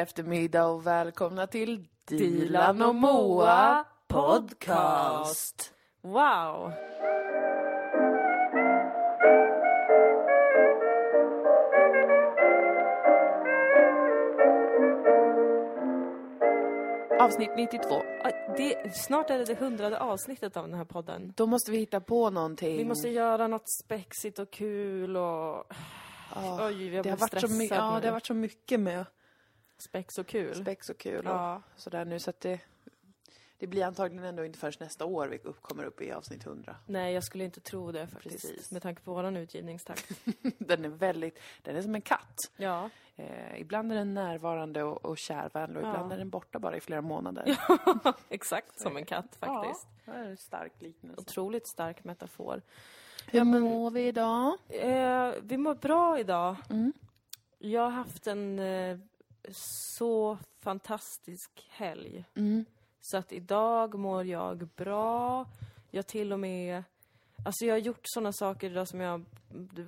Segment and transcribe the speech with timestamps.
[0.00, 5.72] eftermiddag och välkomna till Dilan och Moa podcast.
[6.02, 6.72] Wow!
[17.20, 18.02] Avsnitt 92.
[18.24, 21.32] Ja, Det, snart är det det hundrade avsnittet av den här podden.
[21.36, 22.76] Då måste vi hitta på någonting.
[22.76, 25.64] Vi måste göra något spexigt och kul och...
[26.34, 28.00] Ja, Oj, jag det, har blir varit så my- ja, nu.
[28.00, 29.04] det har varit så mycket med
[29.78, 30.54] Spex och kul.
[30.54, 31.56] spex och kul Ja.
[31.56, 32.60] och sådär nu så att det,
[33.58, 36.76] det blir antagligen ändå inte förrän nästa år vi upp, kommer upp i avsnitt 100.
[36.86, 38.48] Nej, jag skulle inte tro det faktiskt.
[38.48, 38.70] Precis.
[38.72, 40.10] Med tanke på våran utgivningstakt.
[40.58, 42.36] Den är väldigt, den är som en katt.
[42.56, 42.90] ja.
[43.16, 45.92] Eh, ibland är den närvarande och, och kärvänlig och Ja.
[45.92, 47.56] ibland är den borta bara i flera månader.
[48.28, 49.86] Exakt som en katt faktiskt.
[50.04, 51.20] Ja, det är en stark liknelse.
[51.20, 52.62] Otroligt stark metafor.
[53.26, 54.56] Hur mår vi idag?
[54.68, 56.56] Eh, vi mår bra idag.
[56.70, 56.92] Mm.
[57.58, 58.98] Jag har haft en eh,
[59.96, 62.24] så fantastisk helg.
[62.34, 62.64] Mm.
[63.00, 65.46] Så att idag mår jag bra.
[65.90, 66.84] Jag till och med...
[67.44, 69.24] Alltså jag har gjort sådana saker idag som jag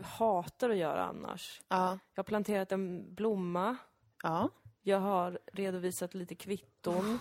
[0.03, 1.63] hatar att göra annars.
[1.69, 1.98] Ja.
[2.15, 3.77] Jag har planterat en blomma.
[4.23, 4.48] Ja.
[4.83, 7.19] Jag har redovisat lite kvitton.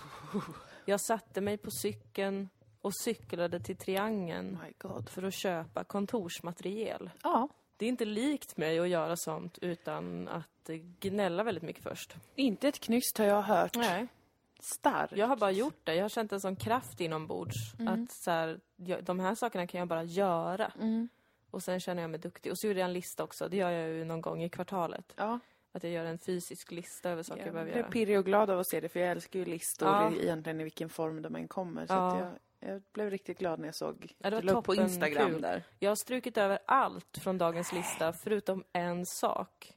[0.84, 2.48] Jag satte mig på cykeln
[2.80, 4.58] och cyklade till Triangeln
[5.10, 7.10] för att köpa kontorsmateriel.
[7.22, 7.48] Ja.
[7.76, 10.68] Det är inte likt mig att göra sånt utan att
[11.00, 12.14] gnälla väldigt mycket först.
[12.34, 13.76] Inte ett knyst har jag hört.
[13.76, 14.06] Nej.
[14.60, 15.10] Stark.
[15.12, 15.94] Jag har bara gjort det.
[15.94, 17.56] Jag har känt en sån kraft inombords.
[17.88, 20.72] Att så här, jag, de här sakerna kan jag bara göra.
[20.80, 21.08] Mm.
[21.50, 22.52] Och sen känner jag mig duktig.
[22.52, 23.48] Och så gjorde jag en lista också.
[23.48, 25.12] Det gör jag ju någon gång i kvartalet.
[25.16, 25.38] Ja.
[25.72, 27.88] Att jag gör en fysisk lista över saker jag Jag behöver göra.
[27.90, 30.12] pirrig och glad av att se det för jag älskar ju listor Ja.
[30.12, 31.86] i, egentligen i vilken form de än kommer.
[31.86, 32.18] Så Ja.
[32.18, 35.30] jag, jag blev riktigt glad när jag såg Ja, det var du upp på Instagram
[35.30, 35.40] kul.
[35.42, 35.62] där.
[35.78, 39.72] Jag har strukit över allt från dagens lista förutom en sak.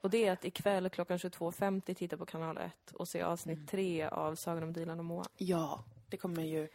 [0.00, 3.66] Och det är att ikväll klockan 22.50 titta på kanal 1 och se avsnitt Mm.
[3.66, 5.24] 3 av Sagan om Dilan och Moa.
[5.36, 6.68] Ja, det kommer ju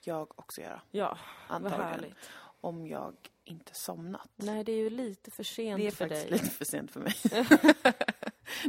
[0.00, 0.80] jag också göra.
[0.90, 1.88] Ja, vad Antagligen.
[1.92, 2.14] härligt.
[2.60, 3.14] Om jag
[3.44, 4.28] inte somnat.
[4.36, 6.32] Nej, det är ju lite för sent det är för faktiskt dig.
[6.32, 7.14] lite för sent för mig.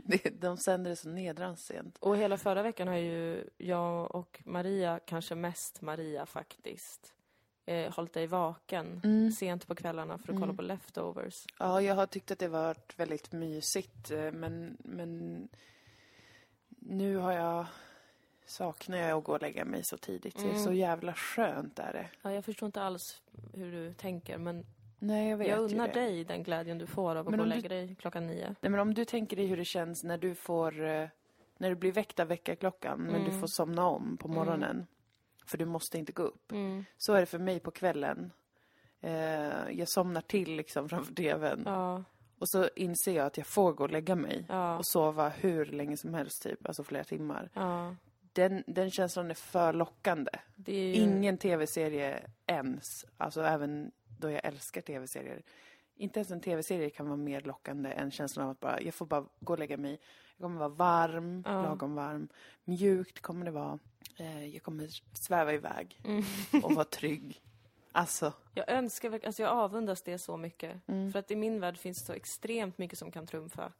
[0.03, 1.97] det, de sänder det så nedrans sent.
[1.99, 7.13] Och hela förra veckan har ju jag och Maria, kanske mest Maria faktiskt,
[7.65, 9.31] eh, hållit dig vaken Mm.
[9.31, 11.45] sent på kvällarna för att kolla på Leftovers.
[11.59, 15.47] Ja, jag har tyckt att det varit väldigt mysigt, eh, men, men
[16.79, 17.65] nu har jag
[18.47, 20.35] saknar jag att gå och lägga mig så tidigt.
[20.35, 20.63] Det är Mm.
[20.63, 22.09] så jävla skönt är det.
[22.21, 23.21] Ja, jag förstår inte alls
[23.53, 24.65] hur du tänker, men
[25.05, 27.47] Nej, jag vet jag unnar dig den glädjen du får av att Men gå och
[27.47, 28.55] lägga dig klockan nio.
[28.61, 31.07] Nej, men om du tänker dig hur det känns när du får, eh,
[31.57, 33.31] när du blir väckt av väckarklockan, men Mm.
[33.33, 34.87] du får somna om på morgonen.
[35.45, 36.51] För du måste inte gå upp.
[36.51, 36.85] Mm.
[36.97, 38.31] Så är det för mig på kvällen.
[39.01, 41.63] Eh, jag somnar till liksom framför tvn.
[41.65, 42.03] Ja,
[42.39, 44.45] Och så inser jag att jag får gå och lägga mig.
[44.49, 46.67] ja, Och sova hur länge som helst, typ.
[46.67, 47.49] Alltså flera timmar.
[47.53, 47.95] ja.
[48.33, 50.31] Den, den känslan är för lockande.
[50.65, 50.93] Är ju...
[50.93, 55.43] Ingen tv-serie ens, alltså även då jag älskar tv-serier.
[55.95, 59.05] Inte ens en tv-serie kan vara mer lockande än känslan av att bara, jag får
[59.05, 59.99] bara gå och lägga mig.
[60.37, 61.61] Jag kommer vara varm, Ja.
[61.61, 62.27] lagom varm.
[62.63, 63.79] Mjukt kommer det vara.
[64.17, 66.23] Eh, jag kommer sväva iväg Mm.
[66.63, 67.41] och vara trygg.
[67.91, 70.87] Alltså, Jag önskar alltså jag avundas det så mycket.
[70.87, 71.11] Mm.
[71.11, 73.71] För att i min värld finns det så extremt mycket som kan trumfa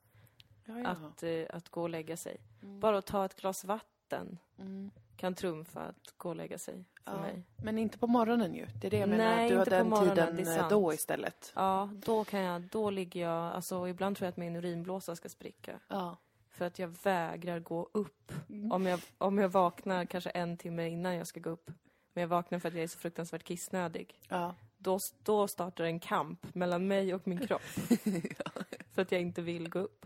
[0.66, 0.90] ja, ja.
[0.90, 2.38] att, eh, att gå och lägga sig.
[2.62, 4.92] Bara att ta ett glas vatten Mm.
[5.16, 7.22] Kan trumfa att gå och lägga sig för Ja.
[7.22, 7.44] mig.
[7.64, 8.66] Men inte på morgonen ju.
[8.82, 11.52] Det är det jag menar, Nej, att du har den morgonen, tiden eh, då istället.
[11.56, 15.30] Ja, då kan jag, då ligger jag, alltså ibland tror jag att min urinblåsa ska
[15.30, 15.80] spricka.
[15.88, 16.18] Ja.
[16.50, 18.32] För att jag vägrar gå upp.
[18.50, 18.72] Mm.
[18.72, 21.72] Om, jag, om jag vaknar kanske en timme innan jag ska gå upp.
[22.14, 24.20] Men jag vaknar för att jag är så fruktansvärt kissnödig.
[24.30, 24.56] Ja.
[24.78, 27.62] Då, då startar en kamp mellan mig och min kropp.
[28.94, 30.06] För att jag inte vill gå upp.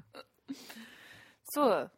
[1.43, 1.89] Så.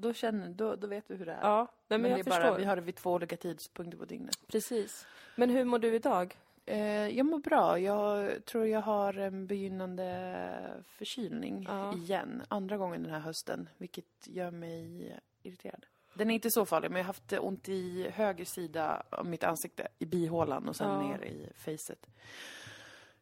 [0.00, 1.40] Då känner, då, då vet du hur det är.
[1.42, 2.40] Ja, men, men jag förstår.
[2.42, 4.38] bara, vi har det vid två olika tidpunkter på dygnet.
[4.46, 5.06] Precis.
[5.36, 6.36] Men hur mår du idag?
[6.66, 7.78] Eh, jag mår bra.
[7.78, 10.38] Jag tror jag har en begynnande
[10.86, 11.94] förkylning Ja.
[11.94, 12.42] igen.
[12.48, 15.12] Andra gången den här hösten, vilket gör mig
[15.42, 15.86] irriterad.
[16.14, 19.44] Den är inte så farlig, men jag har haft ont i höger sida av mitt
[19.44, 21.02] ansikte, i bihålan och sen Ja.
[21.02, 22.06] ner i facet.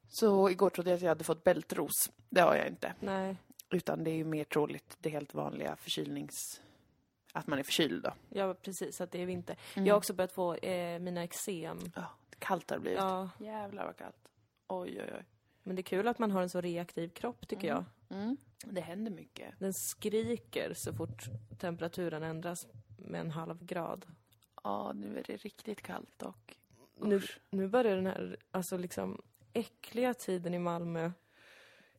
[0.09, 2.11] Så igår trodde jag att jag hade fått bältros.
[2.29, 2.95] Det har jag inte.
[3.01, 3.37] Nej,
[3.71, 6.61] Utan det är ju mer troligt det helt vanliga förkylnings...
[7.37, 8.13] Att man är förkyld då.
[8.29, 9.57] ja precis, att det är vinter.
[9.75, 9.87] Mm.
[9.87, 11.79] Jag har också börjat få eh, mina eksem.
[11.95, 12.99] Ja, kallt har det blivit.
[12.99, 14.29] Ja, Jävlar vad kallt.
[14.69, 15.25] Oj, oj, oj.
[15.63, 17.85] men det är kul att man har en så reaktiv kropp tycker jag.
[18.11, 18.37] Mm.
[18.65, 19.55] Det händer mycket.
[19.59, 21.23] Den skriker så fort
[21.59, 22.67] temperaturen ändras
[22.99, 24.07] med en halv grad.
[24.65, 26.57] Ja, nu är det riktigt kallt och...
[27.01, 29.23] Nu, nu börjar den här, alltså liksom
[29.53, 31.11] äckliga tiden i Malmö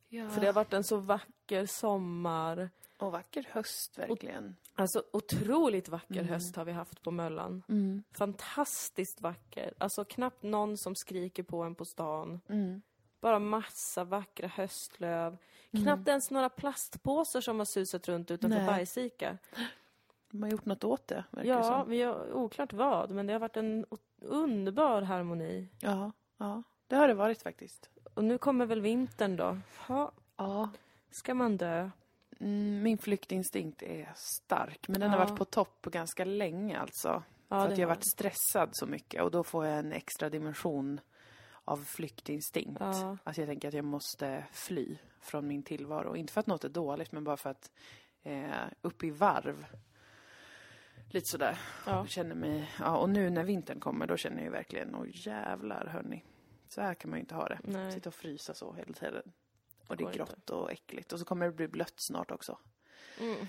[0.08, 0.30] Ja.
[0.30, 2.70] För det har varit en så vacker sommar.
[2.98, 4.56] Och vacker höst, verkligen.
[4.74, 6.28] Alltså otroligt vacker Mm.
[6.28, 7.62] höst har vi haft på Möllan.
[7.68, 8.02] Mm.
[8.12, 9.74] Fantastiskt vacker.
[9.78, 12.40] Alltså knappt någon som skriker på en på stan.
[12.48, 12.82] Mm.
[13.20, 15.36] Bara massa vackra höstlöv.
[15.70, 18.58] Knappt ens några plastpåsar som har susat runt utanför.
[18.66, 19.38] Bergsika.
[20.30, 21.90] De har gjort något åt det, verkar Ja, som.
[21.90, 23.86] vi har oklart vad, men det har varit en
[24.20, 25.68] underbar harmoni.
[25.80, 26.62] Ja, ja.
[26.86, 27.90] Det har det varit faktiskt.
[28.14, 29.58] Och nu kommer väl vintern då.
[29.86, 30.70] Ha, Ja.
[31.10, 31.90] ska man dö?
[32.40, 35.24] Mm, min flyktinstinkt är stark, men den har Ja.
[35.24, 37.22] varit på topp ganska länge alltså.
[37.48, 39.92] Ja, för att jag har har varit stressad så mycket och då får jag en
[39.92, 41.00] extra dimension
[41.64, 42.80] av flyktinstinkt.
[42.80, 43.16] Ja.
[43.24, 46.16] Alltså jag tänker att jag måste fly från min tillvaro.
[46.16, 47.70] Inte för att något är dåligt, men bara för att
[48.22, 48.50] eh,
[48.82, 49.66] upp i varv.
[51.10, 51.58] Lite sådär.
[51.86, 51.92] Ja.
[51.96, 55.86] Jag känner mig, ja, och nu när vintern kommer då känner jag verkligen, åh jävlar
[55.86, 56.24] hörni.
[56.68, 57.58] Så här kan man ju inte ha det.
[57.64, 57.92] Nej.
[57.92, 59.32] Sitta och frysa så hela tiden.
[59.88, 60.18] Och det är inte.
[60.18, 61.12] grått och äckligt.
[61.12, 62.58] Och så kommer det bli blött snart också.
[63.20, 63.46] Mm.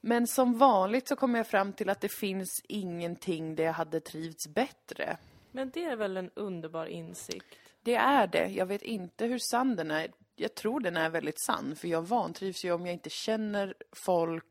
[0.00, 4.00] Men som vanligt så kommer jag fram till att det finns ingenting där jag hade
[4.00, 5.16] trivts bättre.
[5.50, 7.56] Men det är väl en underbar insikt?
[7.82, 8.46] Det är det.
[8.46, 10.12] Jag vet inte hur sann den är.
[10.36, 14.44] Jag tror den är väldigt sann, för jag vantrivs ju om jag inte känner folk,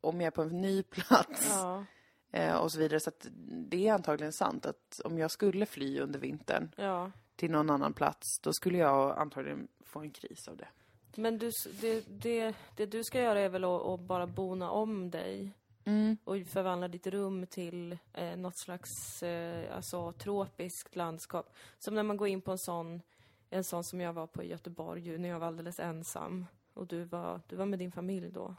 [0.00, 1.84] om jag är på en ny plats Ja,
[2.32, 3.00] eh, och så vidare.
[3.00, 3.26] Så att
[3.70, 7.10] det är antagligen sant att om jag skulle fly under vintern ja.
[7.40, 10.68] Till någon annan plats, då skulle jag antagligen få en kris av det.
[11.16, 11.50] Men du,
[11.80, 15.52] det, det, det du ska göra är väl att, att bara bona om dig
[15.84, 16.16] Mm.
[16.24, 21.54] och förvandla ditt rum till eh, något slags eh, alltså, tropiskt landskap.
[21.78, 23.02] Som när man går in på en sån,
[23.50, 26.46] en sån som jag var på i Göteborg när jag var alldeles ensam.
[26.74, 28.56] Och du var, du var med din familj då.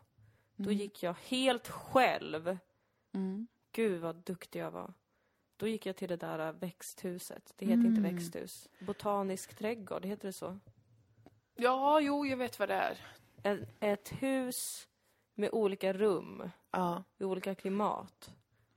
[0.55, 2.57] Då gick jag helt själv.
[3.13, 3.47] Mm.
[3.71, 4.93] Gud vad duktig jag var.
[5.61, 7.53] Då gick jag till det där äh, växthuset.
[7.57, 8.15] Det heter inte Mm.
[8.15, 8.69] växthus.
[8.79, 10.59] Botanisk trädgård, heter det så?
[11.55, 12.97] Ja, jo, jag vet vad det är.
[13.43, 14.87] En, ett hus
[15.35, 17.03] med olika rum, Ja.
[17.17, 18.13] i olika klimat.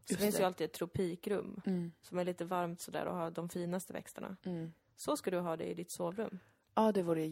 [0.05, 0.41] Så Just finns det.
[0.41, 1.93] ju alltid ett tropikrum Mm.
[2.03, 4.37] som är lite varmt sådär och har de finaste växterna.
[4.45, 4.73] Mm.
[4.97, 6.39] Så ska du ha det i ditt sovrum.
[6.75, 7.25] Ja, det vore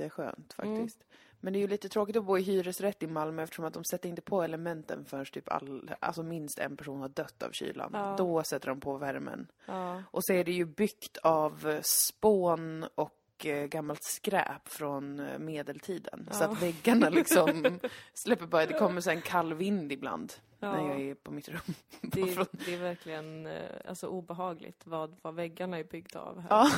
[0.00, 1.04] jätteskönt faktiskt.
[1.40, 3.84] Men det är ju lite tråkigt att bo i hyresrätt i Malmö eftersom att de
[3.84, 7.90] sätter inte på elementen förrän typ all, alltså minst en person har dött av kylan.
[7.92, 8.14] Ja.
[8.18, 9.46] Då sätter de på värmen.
[9.66, 16.28] Ja, Och så är det ju byggt av spån och gammalt skräp från eh, medeltiden.
[16.32, 16.48] Så Ja.
[16.48, 17.78] att väggarna liksom
[18.14, 20.72] släpper bara, det kommer så en kall vind ibland Ja.
[20.72, 21.60] när jag är på mitt rum.
[22.00, 26.48] det, är, det är verkligen eh, alltså, obehagligt vad, vad väggarna är byggda av här.
[26.50, 26.70] Ja,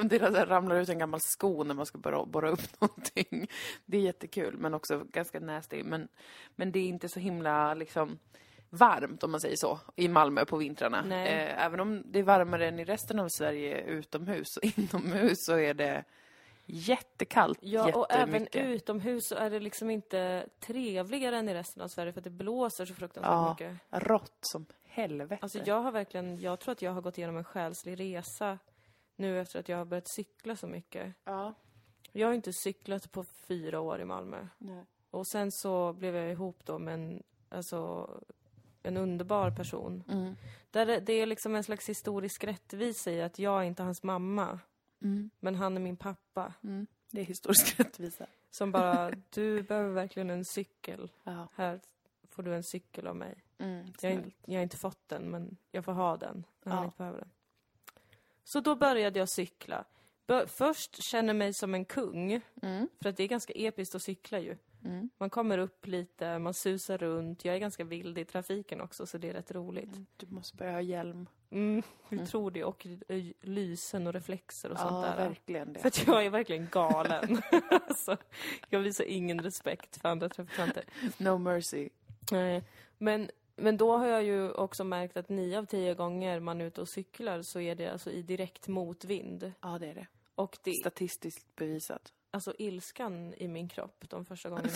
[0.02, 2.80] det där så här ramlar ut en gammal sko när man ska borra, borra upp
[2.80, 3.48] någonting.
[3.86, 5.82] Det är jättekul, men också ganska nasty.
[5.84, 6.08] Men,
[6.56, 8.18] men det är inte så himla liksom
[8.78, 10.98] varmt, om man säger så, i Malmö på vintrarna.
[10.98, 15.58] Eh, även om det är varmare än i resten av Sverige utomhus, och inomhus så
[15.58, 16.04] är det
[16.66, 21.88] jättekallt Ja, och även utomhus så är det liksom inte trevligare än i resten av
[21.88, 24.08] Sverige för att det blåser så fruktansvärt Ja, mycket.
[24.08, 25.38] rått som helvete.
[25.42, 28.58] Alltså jag har verkligen, jag tror att jag har gått igenom en själslig resa
[29.16, 31.14] nu efter att jag har börjat cykla så mycket.
[31.24, 31.54] Ja.
[32.12, 34.46] Jag har inte cyklat på fyra år i Malmö.
[34.58, 34.84] Nej.
[35.10, 38.10] Och sen så blev jag ihop då med en, alltså,
[38.84, 40.04] en underbar person.
[40.08, 40.36] Mm.
[40.70, 44.58] Där det, är liksom en slags historisk rättvisa i att jag är inte hans mamma,
[45.02, 45.30] Mm.
[45.40, 46.54] men han är min pappa.
[46.64, 46.86] Mm.
[47.10, 48.26] Det är historisk rättvisa.
[48.50, 51.10] Som bara, du behöver verkligen en cykel.
[51.24, 51.48] Ja.
[51.54, 51.80] Här
[52.28, 53.34] får du en cykel av mig.
[53.58, 53.92] Mm.
[54.00, 56.84] Jag jag har inte fått den, men jag får ha den när han Ja.
[56.86, 57.30] inte behöver den.
[58.44, 59.84] Så då började jag cykla.
[60.46, 62.88] Först känner mig som en kung, Mm.
[63.02, 64.56] för att det är ganska episkt att cykla ju.
[64.84, 65.10] Mm.
[65.18, 67.44] Man kommer upp lite, man susar runt.
[67.44, 69.90] Jag är ganska vild i trafiken också, så det är rätt roligt.
[70.16, 71.26] Du måste börja ha hjälm.
[71.50, 72.26] Mm, jag Mm.
[72.26, 72.64] tror det.
[72.64, 72.86] Och
[73.40, 75.28] lysen och reflexer och ja, sånt där.
[75.28, 75.80] verkligen det.
[75.80, 77.42] För att jag är verkligen galen.
[77.70, 78.16] alltså,
[78.70, 80.84] jag visar ingen respekt för andra trafikanter.
[81.18, 81.88] No mercy.
[82.32, 82.64] Nej,
[82.98, 86.64] men, men då har jag ju också märkt att nio av tio gånger man är
[86.64, 89.52] ute och cyklar så är det alltså i direkt motvind.
[89.60, 90.06] Ja, det är det.
[90.34, 92.12] Och det, Statistiskt bevisat.
[92.34, 94.68] Alltså ilskan i min kropp de första gångerna.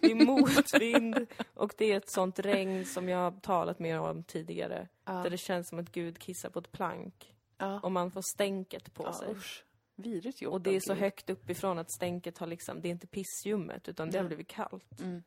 [0.00, 4.24] Det är motvind och det är ett sånt regn som jag har talat mer om
[4.24, 4.88] tidigare.
[5.04, 5.12] Ja.
[5.12, 7.34] Där det känns som att Gud kissar på ett plank.
[7.58, 7.80] ja.
[7.80, 9.28] Och man får stänket på ja, sig.
[9.30, 9.64] usch.
[9.96, 11.00] Vidrigt gjort Och det är så Gud.
[11.02, 15.00] högt uppifrån att stänket har liksom, det är inte pissljummet utan det har blivit kallt.
[15.00, 15.22] Mm.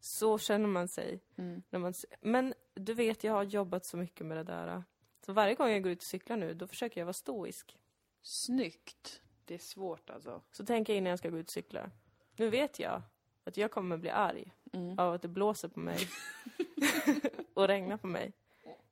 [0.00, 1.20] Så känner man sig.
[1.38, 1.62] Mm.
[1.70, 4.84] När man, men du vet, jag har jobbat så mycket med det där.
[5.26, 7.78] Så varje gång jag går ut och cyklar nu, då försöker jag vara stoisk.
[8.22, 9.22] Snyggt.
[9.52, 10.40] Det är svårt alltså.
[10.52, 11.90] Så tänker jag innan jag ska gå ut och cykla.
[12.36, 13.02] Nu vet jag
[13.44, 14.98] att jag kommer bli arg Mm.
[14.98, 15.98] av att det blåser på mig
[17.54, 18.32] och regnar på mig.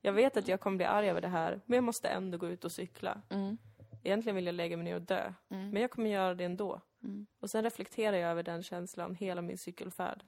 [0.00, 2.48] Jag vet att jag kommer bli arg över det här, men jag måste ändå gå
[2.48, 3.22] ut och cykla.
[3.30, 3.58] Mm.
[4.04, 5.70] Egentligen vill jag lägga mig ner och dö, Mm.
[5.70, 6.80] men jag kommer göra det ändå.
[7.02, 7.26] Mm.
[7.40, 10.24] Och sen reflekterar jag över den känslan hela min cykelfärd.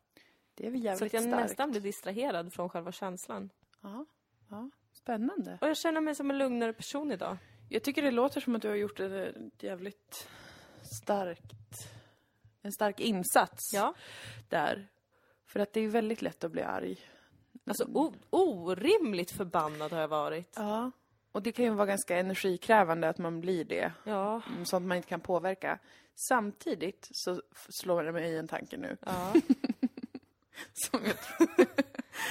[0.55, 1.43] Det är väl Så jävligt att jag starkt.
[1.43, 3.51] nästan blir distraherad från själva känslan.
[3.81, 4.05] Ja,
[4.51, 4.71] ja.
[4.93, 5.59] Spännande.
[5.61, 7.37] Och jag känner mig som en lugnare person idag.
[7.73, 10.29] Jag tycker det låter som att du har gjort ett jävligt
[10.83, 11.89] starkt,
[12.63, 13.95] en stark insats Ja.
[14.49, 14.89] där.
[15.47, 16.99] För att det är väldigt lätt att bli arg.
[17.67, 20.53] Alltså o- orimligt förbannad har jag varit.
[20.57, 20.91] Ja.
[21.33, 23.93] Och det kan ju vara ganska energikrävande att man blir det.
[24.05, 24.43] Ja.
[24.49, 25.79] Mm, Sånt man inte kan påverka.
[26.29, 28.97] Samtidigt så slår det mig en tanke nu.
[29.07, 29.33] Ja.
[30.73, 31.67] Som jag tror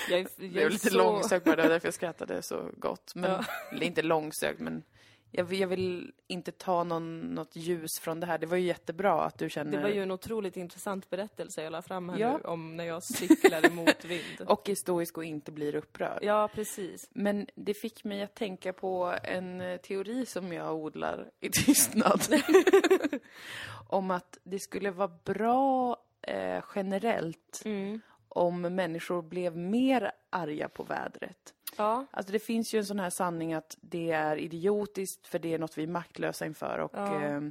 [0.10, 0.98] Jag är, jag är lite så...
[0.98, 3.16] långsökt bara, det därför jag skrattade så gott.
[3.16, 3.46] Men, Ja.
[3.72, 4.84] Eller inte långsökt, men
[5.32, 8.38] jag vill, jag vill inte ta någon, något ljus från det här.
[8.38, 9.72] Det var ju jättebra att du känner...
[9.72, 12.38] Det var ju en otroligt intressant berättelse jag la fram här Ja.
[12.38, 14.42] nu om när jag cyklade mot vind.
[14.48, 16.20] Och är stoisk och inte blir upprörd.
[16.22, 17.10] Ja, precis.
[17.14, 22.22] Men det fick mig att tänka på en eh, teori som jag odlar i tystnad.
[23.88, 28.02] Om att det skulle vara bra eh, generellt Mm.
[28.28, 31.54] om människor blev mer arga på vädret.
[31.82, 32.06] Ja.
[32.12, 35.60] Alltså det finns ju en sån här sanning att det är idiotiskt för det är
[35.60, 37.22] något vi är maktlösa inför och Ja.
[37.24, 37.42] eh,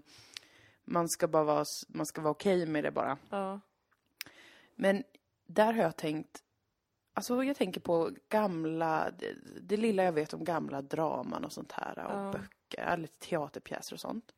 [0.85, 3.19] man ska bara vara, s- man ska vara okej med det bara.
[3.31, 3.61] Ja.
[4.75, 5.05] Men
[5.47, 6.43] där har jag tänkt,
[7.15, 11.73] alltså jag tänker på gamla, det, det lilla jag vet om gamla draman och sånt
[11.73, 12.33] här och Ja.
[12.33, 14.33] böcker, eller teaterpjäser och sånt.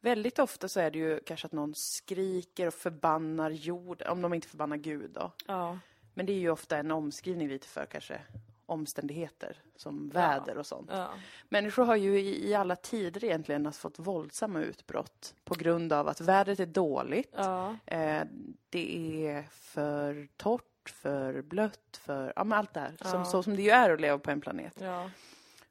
[0.00, 4.34] Väldigt ofta så är det ju kanske att någon skriker och förbannar jorden, om de
[4.34, 5.32] inte förbannar Gud då.
[5.46, 5.78] Ja.
[6.14, 8.20] Men det är ju ofta en omskrivning lite för kanske
[8.66, 10.90] omständigheter som väder och sånt.
[10.92, 11.10] Ja.
[11.48, 16.08] Människor har ju i, i alla tider egentligen alltså fått våldsamma utbrott på grund av
[16.08, 17.32] att vädret är dåligt.
[17.36, 17.76] Ja.
[17.86, 18.22] Eh,
[18.70, 22.96] det är för torrt, för blött, för ja, men allt det här.
[23.00, 23.24] Som, Ja.
[23.24, 24.80] så som det ju är att leva på en planet.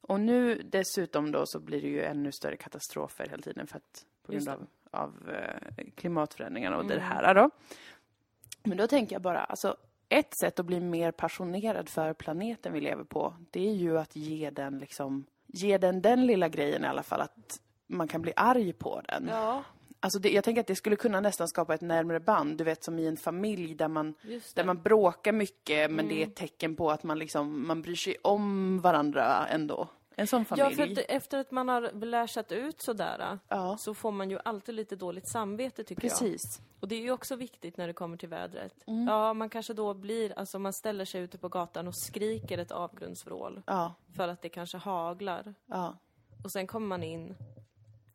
[0.02, 4.06] Och nu dessutom då så blir det ju ännu större katastrofer hela tiden för att,
[4.26, 6.96] på grund av, av eh, klimatförändringarna och Mm.
[6.98, 7.50] det här då.
[8.64, 9.78] Men då tänker jag bara, alltså
[10.12, 14.16] ett sätt att bli mer passionerad för planeten vi lever på, det är ju att
[14.16, 18.34] ge den liksom, ge den den lilla grejen i alla fall, att man kan bli
[18.36, 19.28] arg på den.
[19.30, 19.64] Ja.
[20.00, 22.84] Alltså det, jag tänker att det skulle kunna nästan skapa ett närmare band, du vet
[22.84, 24.14] som i en familj där man,
[24.56, 26.30] där man bråkar mycket men det är Mm.
[26.30, 29.88] ett tecken på att man liksom, man bryr sig om varandra ändå.
[30.16, 30.64] En sån familj.
[30.70, 34.40] Ja, för att efter att man har lärsat ut sådär Ja, så får man ju
[34.46, 36.12] alltid lite dåligt samvete tycker jag.
[36.20, 36.62] precis.
[36.80, 38.84] Och det är ju också viktigt när det kommer till vädret.
[38.88, 39.08] Mm.
[39.08, 42.72] Ja, man kanske då blir, alltså man ställer sig ute på gatan och skriker ett
[42.72, 45.54] avgrundsvrål Ja, för att det kanske haglar.
[45.66, 45.98] ja,
[46.44, 47.36] Och sen kommer man in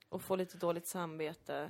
[0.09, 1.69] och får lite dåligt samvete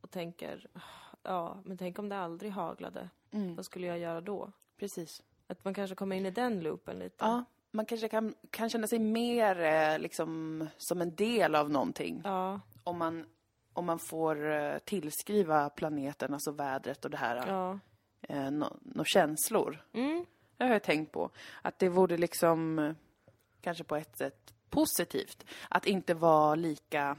[0.00, 0.80] och tänker, "Ah,
[1.22, 3.08] ja, men tänk om det aldrig haglade.
[3.30, 4.52] mm, Vad skulle jag göra då?
[4.78, 5.22] precis.
[5.46, 7.16] Att man kanske kommer in i den loopen lite.
[7.24, 12.20] Ja, man kanske kan, kan känna sig mer eh, liksom som en del av någonting.
[12.24, 13.26] Ja, Om man,
[13.72, 17.78] om man får eh, tillskriva planeten, alltså vädret och det här, ja.
[18.22, 19.84] eh, nå nå känslor.
[19.92, 21.30] Mm, Det har jag tänkt på.
[21.62, 22.92] Att det vore liksom, eh,
[23.60, 27.16] kanske på ett sätt positivt, att inte vara lika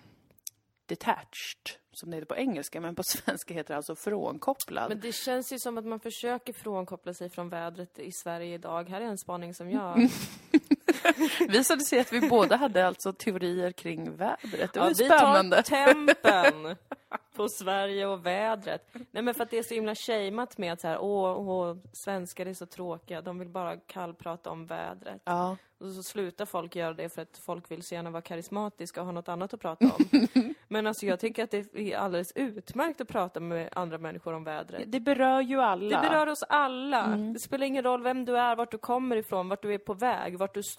[0.86, 4.90] detached, som det heter på engelska, men på svenska heter det alltså frånkopplad.
[4.90, 8.90] men det känns ju som att man försöker frånkoppla sig från vädret i Sverige idag.
[8.90, 10.10] Här är en spaning som jag...
[11.50, 14.74] Visade sig att vi båda hade alltså teorier kring vädret.
[14.74, 15.56] Det var Ja, ju vi spännande.
[15.64, 16.76] tar tempen
[17.36, 18.88] på Sverige och vädret.
[19.12, 21.78] Nej men för att det är så himla shameat med att så här, åh, åh,
[21.94, 25.22] svenskar är så tråkiga, de vill bara kallprata om vädret.
[25.24, 29.00] Ja, Och så slutar folk göra det för att folk vill så gärna vara karismatiska
[29.00, 30.28] och ha något annat att prata om.
[30.68, 34.44] men alltså jag tycker att det är alldeles utmärkt att prata med andra människor om
[34.44, 34.84] vädret.
[34.88, 36.02] det berör ju alla.
[36.02, 37.08] Det berör oss alla.
[37.08, 39.94] Det spelar ingen roll vem du är, vart du kommer ifrån, vart du är på
[39.94, 40.79] väg, vart du står.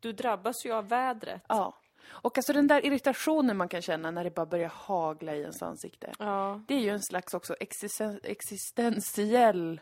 [0.00, 1.42] Du drabbas ju av vädret.
[1.48, 1.78] Ja.
[2.08, 5.62] Och alltså den där irritationen man kan känna när det bara börjar hagla i ens
[5.62, 6.12] ansikte.
[6.18, 6.60] Ja.
[6.68, 9.80] Det är ju en slags också existen existentiell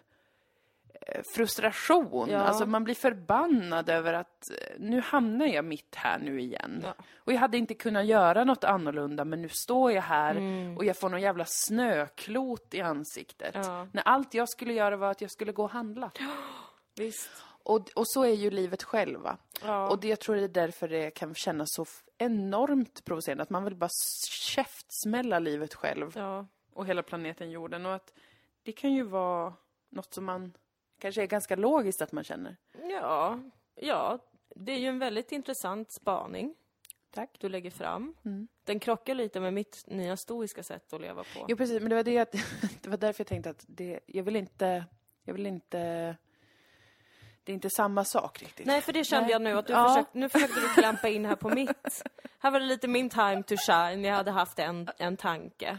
[1.06, 2.28] eh, frustration.
[2.30, 2.38] Ja.
[2.38, 6.80] Alltså man blir förbannad över att eh, nu hamnar jag mitt här nu igen.
[6.84, 6.94] Ja.
[7.16, 10.76] Och jag hade inte kunnat göra något annorlunda men nu står jag här Mm.
[10.76, 13.54] och jag får någon jävla snöklot i ansiktet.
[13.54, 13.86] Ja.
[13.92, 16.10] När allt jag skulle göra var att jag skulle gå och handla.
[16.96, 17.30] Visst.
[17.64, 19.38] Och, och så är ju livet själva.
[19.62, 19.88] Ja.
[19.88, 21.86] Och det, jag tror det är därför det kan kännas så
[22.18, 23.42] enormt provocerande.
[23.42, 23.90] Att man vill bara
[24.30, 26.46] käftsmälla livet själv Ja.
[26.72, 27.86] och hela planeten jorden.
[27.86, 28.12] Och att
[28.62, 29.54] det kan ju vara
[29.88, 30.52] något som man
[30.98, 32.56] kanske är ganska logiskt att man känner.
[32.90, 33.40] Ja.
[33.74, 34.18] Ja.
[34.56, 36.54] Det är ju en väldigt intressant spaning
[37.10, 37.36] Tack.
[37.40, 38.14] du lägger fram.
[38.24, 38.48] Mm.
[38.64, 41.46] Den krockar lite med mitt nya stoiska sätt att leva på.
[41.48, 41.80] Jo, precis.
[41.80, 42.32] Men det var, det, att,
[42.82, 44.84] det var därför jag tänkte att det, jag vill inte...
[45.24, 46.16] Jag vill inte...
[47.44, 48.66] Det är inte samma sak riktigt.
[48.66, 49.32] Nej, för det kände Nej.
[49.32, 49.88] jag nu att du Ja.
[49.88, 52.02] försökte, nu försökte du klampa in här på mitt.
[52.38, 54.04] Här var det lite min time to shine.
[54.04, 55.78] Jag hade haft en, en tanke.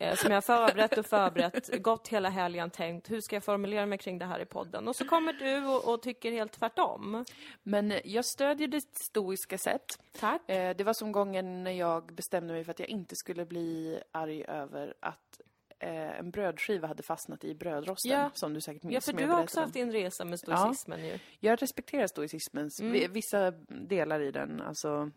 [0.00, 3.86] Eh, som jag har förberett och förberett, gått hela helgen tänkt, hur ska jag formulera
[3.86, 4.88] mig kring det här i podden?
[4.88, 7.24] Och så kommer du och, och tycker helt tvärtom.
[7.62, 9.98] Men jag stödjer ditt stoiska sätt.
[10.20, 10.50] Tack.
[10.50, 14.00] Eh, det var som gången när jag bestämde mig för att jag inte skulle bli
[14.12, 15.40] arg över att
[15.78, 18.30] eh, en brödskiva hade fastnat i brödrosten, Ja.
[18.34, 18.94] som du säkert minns.
[19.08, 19.62] Ja, för du har också om.
[19.62, 21.18] haft din resa med stoicismen ju.
[21.40, 22.92] Jag respekterar stoicismens, Mm.
[22.92, 25.10] vi- vissa delar i den, alltså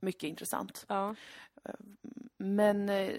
[0.00, 0.84] mycket intressant.
[0.88, 1.14] Ja.
[2.36, 3.12] Men eh,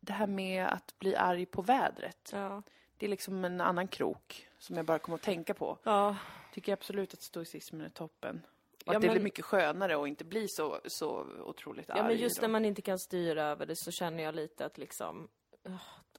[0.00, 2.62] det här med att bli arg på vädret, Ja.
[2.96, 5.78] det är liksom en annan krok som jag bara kommer att tänka på.
[5.82, 6.16] ja.
[6.54, 8.42] Tycker absolut att stoicismen är toppen.
[8.86, 11.98] Och Ja, att det men- blir mycket skönare att inte bli så, så otroligt arg.
[11.98, 12.42] Ja, men just då.
[12.42, 15.28] när man inte kan styra över det så känner jag lite att liksom,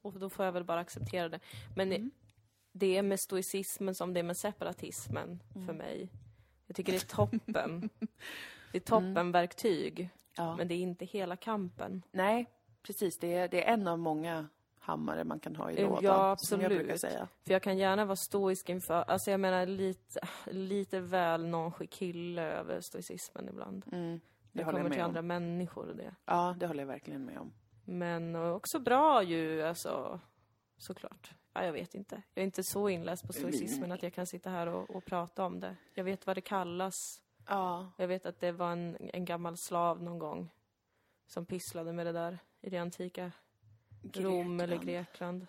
[0.02, 1.40] och då får jag väl bara acceptera det.
[1.76, 2.10] Men Mm.
[2.72, 5.66] det är med stoicismen som det är med separatismen Mm.
[5.66, 6.08] för mig.
[6.66, 7.90] Jag tycker det är toppen.
[8.72, 10.56] det är toppenverktyg, Ja.
[10.56, 12.02] men det är inte hela kampen.
[12.12, 12.46] Nej,
[12.82, 13.18] precis.
[13.18, 14.48] Det är, det är en av många
[14.78, 17.28] hammare man kan ha i Ja, lådan, som jag brukar säga.
[17.46, 22.42] För jag kan gärna vara stoisk inför, alltså jag menar lite, lite väl nonchalant kille
[22.42, 23.84] över stoicismen ibland.
[23.92, 24.20] Mm,
[24.52, 25.26] det jag kommer till med andra om.
[25.26, 26.14] människor och det.
[26.24, 27.52] Ja, det håller jag verkligen med om.
[27.84, 30.20] Men också bra ju, alltså,
[30.76, 31.34] såklart.
[31.52, 32.22] Ja, jag vet inte.
[32.34, 35.44] Jag är inte så inläst på stoicismen att jag kan sitta här och, och prata
[35.44, 35.76] om det.
[35.94, 37.22] Jag vet vad det kallas.
[37.46, 40.50] Ja, Jag vet att det var en, en gammal slav någon gång
[41.26, 43.32] som pysslade med det där i det antika
[44.12, 45.06] Rom eller Grekland.
[45.06, 45.46] Grekland.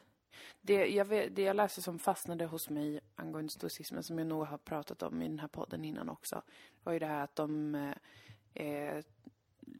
[0.62, 4.46] Det jag, vet, det jag läste som fastnade hos mig angående stoicismen, som jag nog
[4.46, 6.42] har pratat om i den här podden innan också,
[6.84, 9.04] var ju det här att de eh, eh,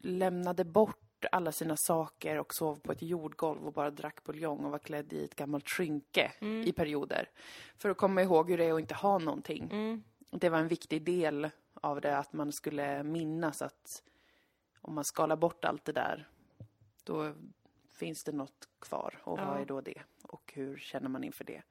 [0.02, 4.70] lämnade bort alla sina saker och sov på ett jordgolv och bara drack buljong och
[4.70, 6.32] var klädd i ett gammalt skynke
[6.64, 7.30] i perioder.
[7.76, 9.68] För att komma ihåg hur det är att inte ha någonting.
[9.72, 10.02] Mm.
[10.30, 14.02] Det var en viktig del av det, att man skulle minnas att
[14.80, 16.28] om man skalar bort allt det där,
[17.04, 17.32] då
[17.92, 19.18] finns det något kvar.
[19.24, 19.58] Och vad Ja.
[19.58, 20.02] är då det?
[20.22, 21.62] Och hur känner man inför det?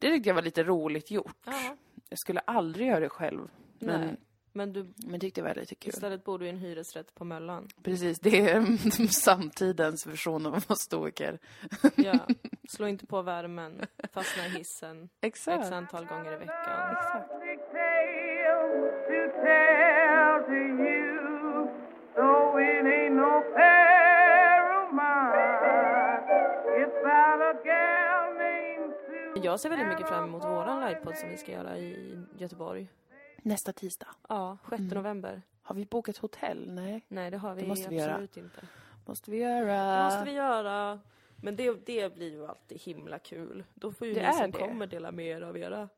[0.00, 1.36] Det tyckte jag var lite roligt gjort.
[1.44, 1.76] Ja.
[2.08, 3.48] Jag skulle aldrig göra det själv.
[3.78, 4.16] Men, Nej.
[4.52, 5.92] Men du, men tyckte det var lite kul.
[5.94, 7.68] istället bor du i en hyresrätt på Möllan.
[7.82, 11.38] Precis, det är samtidens version av att vara stoiker.
[11.96, 12.18] Ja.
[12.68, 15.64] Slå inte på värmen, fastna i hissen Exakt.
[15.64, 16.92] x antal gånger i veckan.
[16.92, 17.32] Exakt.
[29.42, 32.88] Jag ser väldigt mycket fram emot våran livepodd som vi ska göra i Göteborg.
[33.42, 34.08] Nästa tisdag.
[34.28, 35.42] Ja, 6 november.
[35.62, 36.70] Har vi bokat hotell?
[36.70, 37.04] Nej.
[37.08, 38.10] Nej, det har vi Det måste vi göra.
[38.12, 38.68] absolut inte.
[39.06, 39.96] Måste vi göra.
[39.98, 41.00] Det måste vi göra.
[41.36, 43.64] Men det, det blir ju alltid himla kul.
[43.74, 44.58] Då får ju Det ni som det.
[44.58, 45.88] kommer dela med er av era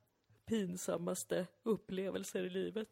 [0.47, 2.89] pinsammaste upplevelser i livet.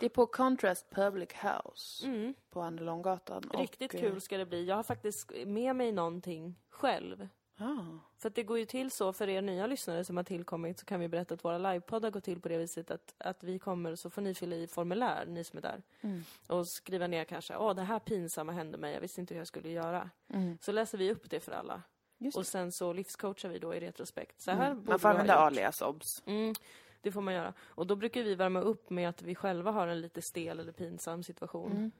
[0.00, 2.34] Det är på Contrast Public House Mm.
[2.50, 3.42] på Andra Långgatan.
[3.54, 4.64] Riktigt och, kul ska det bli.
[4.64, 7.28] Jag har faktiskt med mig någonting själv.
[7.56, 7.84] Ah,
[8.18, 11.00] För det går ju till så för er nya lyssnare som har tillkommit så kan
[11.00, 14.10] vi berätta att våra livepoddar går till på det viset att, att vi kommer så
[14.10, 15.82] får ni fylla i formulär, ni som är där.
[16.00, 16.24] Mm.
[16.46, 19.46] Och skriva ner kanske, åh det här pinsamma hände mig, jag visste inte hur jag
[19.48, 20.10] skulle göra.
[20.28, 20.58] mm.
[20.60, 21.82] Så läser vi upp det för alla.
[22.18, 22.48] Just Och det.
[22.48, 24.40] sen så livscoachar vi då i retrospekt.
[24.40, 24.84] Så här Mm.
[24.88, 26.22] Man får använda alias obs.
[26.26, 26.54] Mm,
[27.00, 27.52] det får man göra.
[27.68, 30.72] Och då brukar vi värma upp med att vi själva har en lite stel eller
[30.72, 31.72] pinsam situation.
[31.72, 31.90] Mm.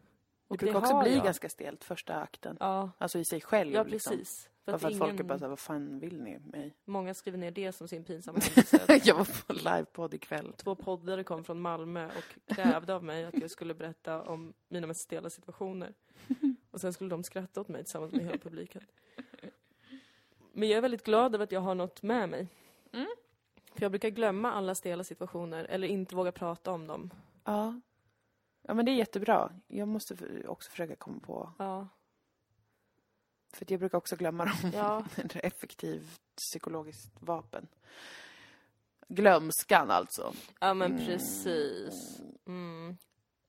[0.48, 1.24] Det brukar också har bli jag.
[1.24, 2.56] ganska stelt första akten.
[2.60, 3.72] Ja, Alltså i sig själv.
[3.72, 4.10] ja liksom.
[4.10, 4.48] precis.
[4.48, 6.74] Bara för att ingen, folk är bara såhär, vad fan vill ni mig?
[6.84, 9.00] Många skriver ner det som sin pinsamma händelse.
[9.04, 10.52] jag var på livepodd ikväll.
[10.56, 14.86] Två poddare kom från Malmö och krävde av mig att jag skulle berätta om mina
[14.86, 15.94] mest stela situationer.
[16.70, 18.82] Och sen skulle de skratta åt mig tillsammans med hela publiken.
[20.52, 22.48] Men jag är väldigt glad över att jag har något med mig.
[22.92, 23.06] Mm.
[23.74, 27.10] För jag brukar glömma alla stela situationer, eller inte våga prata om dem.
[27.44, 27.80] Ja.
[28.62, 29.52] Ja men det är jättebra.
[29.68, 31.88] Jag måste för- också försöka komma på, Ja,
[33.56, 34.70] för jag brukar också glömma dem.
[34.74, 37.66] ja, Ett effektivt psykologiskt vapen.
[39.08, 40.32] Glömskan alltså.
[40.60, 42.20] ja men precis.
[42.46, 42.96] Mm.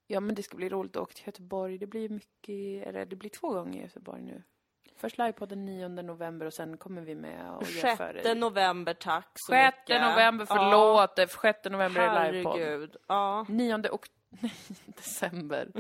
[0.08, 1.78] Ja men det ska bli roligt att åka till Göteborg.
[1.78, 4.44] Det blir mycket, eller det blir två gånger i Göteborg nu.
[4.96, 8.36] Först livepodden 9 november och sen kommer vi med och gör för 6 dig.
[8.36, 10.02] november, tack så 6 mycket.
[10.02, 11.12] november, förlåt.
[11.18, 11.28] Ja.
[11.42, 12.60] 6 november är livepodd.
[12.60, 12.96] Herregud.
[13.08, 14.10] Ja, 9 och
[14.86, 15.72] december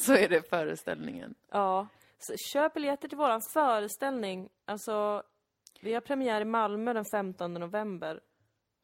[0.00, 1.34] så är det föreställningen.
[1.52, 1.86] ja.
[2.18, 4.48] Så köp biljetter till våran föreställning.
[4.64, 5.22] Alltså,
[5.80, 8.20] vi har premiär i Malmö den 15 november.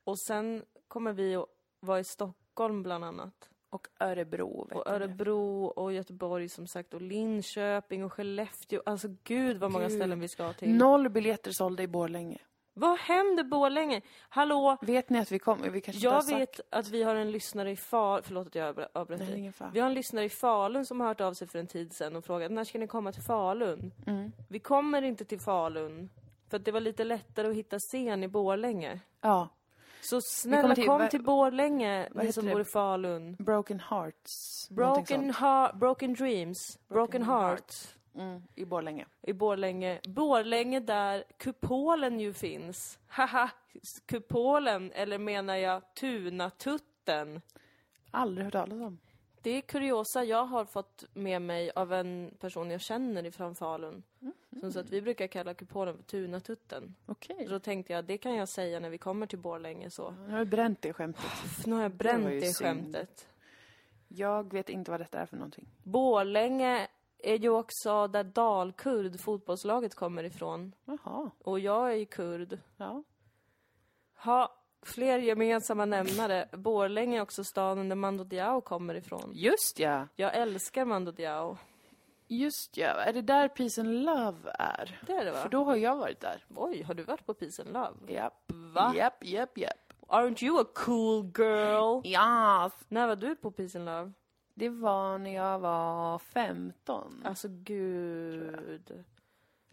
[0.05, 1.47] Och sen kommer vi att
[1.81, 3.51] vara i Stockholm bland annat.
[3.71, 4.69] Och Örebro.
[4.73, 4.87] Och.
[4.87, 8.83] Örebro och Göteborg som sagt och Linköping och Skellefteå.
[8.87, 9.97] Alltså gud vad många Gud.
[9.97, 10.75] ställen vi ska till.
[10.75, 12.39] Noll biljetter sålda i Borlänge.
[12.75, 14.01] Vad händer Borlänge?
[14.29, 14.77] Hallå?
[14.81, 15.71] Vet ni att vi kommer?
[15.71, 18.77] Vi kanske Jag sagt- vet att vi har en lyssnare i Falun, förlåt att jag
[18.77, 19.53] avbr- avbröt dig.
[19.73, 22.17] Vi har en lyssnare i Falun som har hört av sig för en tid sedan
[22.17, 23.93] och frågat när ska ni komma till Falun?
[24.07, 24.33] Mm.
[24.49, 26.11] Vi kommer inte till Falun.
[26.51, 29.01] För att det var lite lättare att hitta scen i Borlänge.
[29.21, 29.49] Ja.
[30.03, 33.37] Så snälla till- kom till Borlänge, ni som bor i Falun.
[33.39, 34.69] Broken Hearts.
[34.71, 37.75] Broken, heart, broken Dreams, Broken, Heart
[38.15, 39.07] Mm, I Borlänge.
[39.23, 40.01] i Borlänge.
[40.09, 42.99] Borlänge där kupolen ju finns.
[43.07, 43.51] Haha,
[44.07, 47.41] kupolen, eller menar jag Tunatutten.
[48.11, 48.99] Aldrig hört talas om.
[49.43, 54.03] Det är kuriosa jag har fått med mig av en person jag känner ifrån Falun.
[54.61, 56.95] Som sa att vi brukar kalla kupolen för Tunatutten.
[57.07, 57.45] Okej.
[57.47, 60.11] Så då tänkte jag, det kan jag säga när vi kommer till Borlänge så.
[60.11, 61.23] Nu har jag bränt det skämtet.
[61.23, 62.55] Pff, Nu har jag bränt det synd.
[62.57, 63.29] skämtet.
[64.09, 65.69] Jag vet inte vad detta är för någonting.
[65.83, 66.89] Borlänge
[67.25, 70.75] är ju också där Dalkurd, fotbollslaget, kommer ifrån.
[70.85, 71.31] Jaha.
[71.39, 72.59] Och jag är ju kurd.
[72.77, 73.03] Ja.
[74.25, 76.49] Ha, fler gemensamma nämnare.
[76.53, 79.31] Borlänge är också staden där Mando Diao kommer ifrån.
[79.35, 80.09] Just ja.
[80.17, 81.57] Jag älskar Mando Diao.
[82.29, 82.87] Just ja.
[82.87, 85.01] Är det där Peace and Love är?
[85.07, 85.49] Det är det För va?
[85.51, 86.45] då har jag varit där.
[86.57, 88.13] Oj, har du varit på Peace and Love?
[88.13, 88.53] Japp.
[88.75, 88.93] Va?
[88.97, 89.93] Japp, japp, japp.
[90.09, 92.01] Aren't you a cool girl?
[92.05, 92.71] Ja.
[92.89, 94.13] När var du på Peace and Love?
[94.55, 97.23] Det var när jag var 15.
[97.25, 99.05] Alltså gud.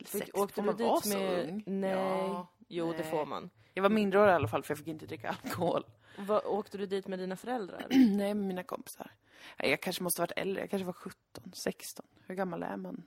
[0.06, 0.30] Sex.
[0.34, 1.50] Åkte du dit med...
[1.50, 1.64] ung?
[1.66, 1.92] Nej.
[1.92, 2.48] Ja.
[2.68, 3.12] Jo, det Nej.
[3.12, 3.50] får man.
[3.74, 5.84] Jag var mindreårig i alla fall för jag fick inte dricka alkohol.
[6.18, 7.86] Va, åkte du dit med dina föräldrar?
[7.90, 9.12] Nej, med mina kompisar.
[9.58, 10.62] Jag kanske måste ha varit äldre.
[10.62, 12.06] Jag kanske var 17, 16.
[12.26, 13.04] Hur gammal är man?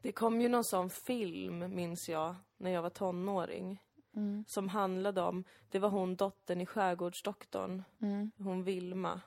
[0.00, 3.82] Det kom ju någon sån film, minns jag, när jag var tonåring.
[4.16, 4.44] Mm.
[4.48, 8.30] Som handlade om, det var hon dottern i Skärgårdsdoktorn, Mm.
[8.38, 9.20] hon Vilma,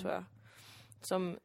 [0.00, 0.24] tror jag.
[1.00, 1.38] Som,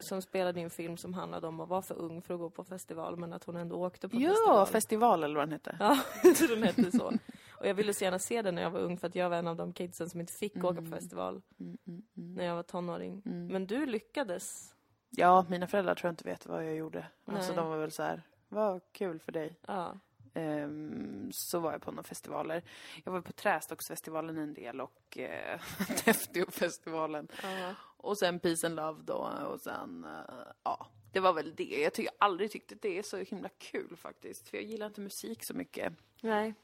[0.00, 2.50] som spelade i en film som handlade om att vara för ung för att gå
[2.50, 4.66] på festival, men att hon ändå åkte på Ja, festival.
[4.66, 5.76] festival eller vad den hette.
[5.80, 5.98] Ja,
[6.48, 7.12] den hette så.
[7.50, 9.36] Och jag ville så gärna se den när jag var ung för att jag var
[9.36, 12.34] en av de kidsen som inte fick åka på festival Mm, mm, mm.
[12.34, 13.22] när jag var tonåring.
[13.26, 13.46] Mm.
[13.46, 14.74] Men du lyckades.
[15.10, 17.06] Ja, mina föräldrar tror jag inte vet vad jag gjorde.
[17.24, 17.56] Alltså Nej.
[17.56, 19.58] de var väl så här, vad kul för dig.
[19.66, 19.98] Ja.
[20.34, 22.62] Ehm, så var jag på några festivaler.
[23.04, 27.28] Jag var på Trästocksfestivalen en del och uh, Täfteåfestivalen.
[27.42, 27.74] ja.
[27.96, 30.86] Och sen Peace and Love då och sen, eh, ja.
[31.12, 31.82] Det var väl det.
[31.82, 34.48] Jag tycker aldrig tyckte det är så himla kul faktiskt.
[34.48, 35.92] För jag gillar inte musik så mycket.
[36.20, 36.54] Nej.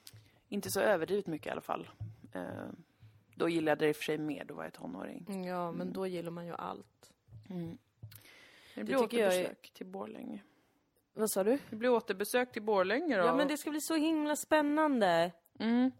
[0.48, 1.90] Inte så överdrivet mycket i alla fall.
[2.32, 2.76] Ehm,
[3.34, 5.44] då gillade jag det i och för sig mer, då var jag tonåring.
[5.44, 7.12] Ja, men då gillar man ju allt.
[7.50, 7.78] Mm.
[8.74, 10.42] Det Det tycker jag är- till Borlänge.
[11.20, 11.58] Vad sa du?
[11.70, 13.24] Det blir återbesök till Borlänge då.
[13.24, 15.32] Ja, men det ska bli så himla spännande.
[15.58, 15.90] Mm.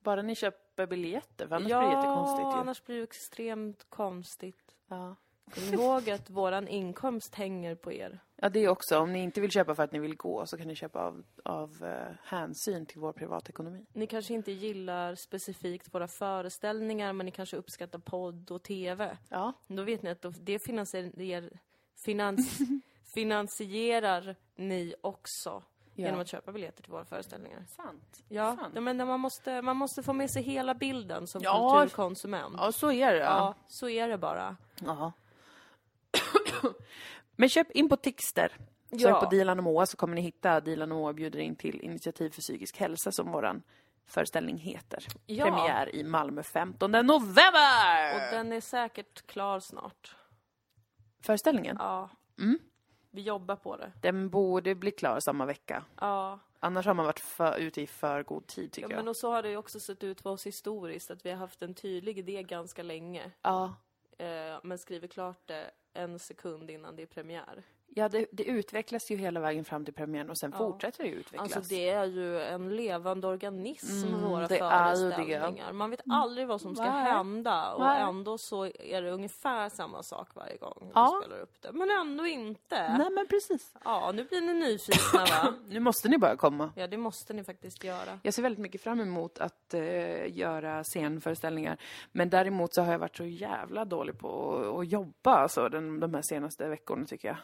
[0.00, 2.60] Bara ni köper biljetter, för annars blir det jättekonstigt ju.
[2.60, 4.74] annars blir det extremt konstigt.
[4.88, 5.16] Ja.
[5.54, 8.20] Kom ihåg att våran inkomst hänger på er.
[8.36, 8.98] ja, det är också.
[8.98, 11.24] Om ni inte vill köpa för att ni vill gå så kan ni köpa av,
[11.44, 13.86] av eh, hänsyn till vår privatekonomi.
[13.92, 19.16] Ni kanske inte gillar specifikt våra föreställningar, men ni kanske uppskattar podd och TV.
[19.28, 19.52] Ja.
[19.66, 21.50] Då vet ni att det finansierar,
[22.04, 22.58] finans,
[23.14, 25.62] finansierar ni också
[25.94, 27.64] genom att köpa biljetter till våra föreställningar.
[27.68, 28.22] Sant.
[28.28, 28.72] Ja, Sant.
[28.74, 31.78] ja, men man måste, man måste få med sig hela bilden som Ja.
[31.80, 32.54] kulturkonsument.
[32.58, 33.18] Ja, så är det.
[33.18, 33.54] Ja, Ja.
[33.68, 34.56] så är det bara.
[34.84, 35.12] ja.
[37.36, 38.56] Men köp in på Tixter.
[38.90, 39.20] Sök Ja.
[39.20, 42.30] på Dilan och Moa så kommer ni hitta Dilan och Moa bjuder in till Initiativ
[42.30, 43.62] för psykisk hälsa som våran
[44.06, 45.06] föreställning heter.
[45.26, 45.44] Ja.
[45.44, 48.14] Premiär i Malmö 15 november!
[48.14, 50.16] Och den är säkert klar snart.
[51.22, 51.76] Föreställningen?
[51.78, 52.08] Ja.
[52.38, 52.58] Mm.
[53.10, 53.92] Vi jobbar på det.
[54.00, 55.84] Den borde bli klar samma vecka.
[56.00, 56.38] Ja.
[56.60, 59.08] Annars har man varit för, ute i för god tid ja tycker men jag.
[59.08, 61.62] och så har det ju också sett ut för oss historiskt, att vi har haft
[61.62, 63.30] en tydlig idé ganska länge.
[63.42, 63.74] Ja.
[64.18, 67.62] Eh, men skriver klart det en sekund innan det är premiär.
[67.94, 70.58] Ja, det, det utvecklas ju hela vägen fram till premiären och sen Ja.
[70.58, 71.56] fortsätter det utvecklas.
[71.56, 74.70] Alltså det är ju en levande organism, Mm, våra det ju det.
[74.70, 75.72] föreställningar.
[75.72, 77.12] Man vet aldrig vad som ska Nej.
[77.12, 78.02] hända och Nej.
[78.02, 81.18] ändå så är det ungefär samma sak varje gång Ja.
[81.20, 81.72] vi spelar upp det.
[81.72, 82.96] Men ändå inte.
[82.98, 83.74] Nej, men precis.
[83.84, 85.54] Ja, nu blir ni nyfikna va?
[85.68, 86.72] Nu måste ni börja komma.
[86.76, 88.18] Ja, det måste ni faktiskt göra.
[88.22, 91.76] Jag ser väldigt mycket fram emot att eh, göra scenföreställningar.
[92.12, 96.00] Men däremot så har jag varit så jävla dålig på att, att jobba alltså, den,
[96.00, 97.36] de här senaste veckorna tycker jag.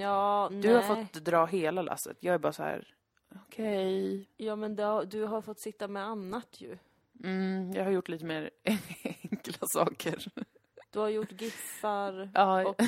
[0.00, 0.72] Ja, Du nej.
[0.82, 2.16] har fått dra hela lasset.
[2.20, 2.94] Jag är bara så här,
[3.46, 4.28] okej.
[4.36, 6.78] Ja, men då, du har fått sitta med annat ju.
[7.24, 8.50] Mm, jag har gjort lite mer
[9.30, 10.24] enkla saker.
[10.90, 12.80] Du har gjort giffar Ja, och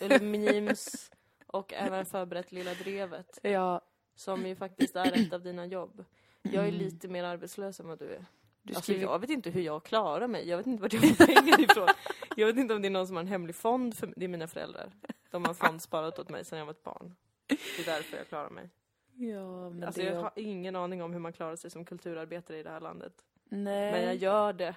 [0.00, 1.10] eller memes
[1.46, 3.80] och även förberett Lilla Drevet, ja.
[4.14, 6.04] som ju faktiskt är ett av dina jobb.
[6.42, 8.24] Jag är lite mer arbetslös än vad du är.
[8.62, 9.02] Du Alltså, skriver...
[9.02, 10.48] jag vet inte hur jag klarar mig.
[10.48, 11.88] Jag vet inte vart jag får pengar ifrån.
[12.36, 14.28] Jag vet inte om det är någon som har en hemlig fond för Det är
[14.28, 14.92] mina föräldrar.
[15.30, 17.14] De har fondsparat åt mig sedan jag var ett barn.
[17.46, 18.70] Det är därför jag klarar mig.
[19.14, 20.06] Ja, men Alltså det...
[20.06, 23.24] jag har ingen aning om hur man klarar sig som kulturarbetare i det här landet.
[23.44, 23.92] Nej.
[23.92, 24.74] Men jag gör det.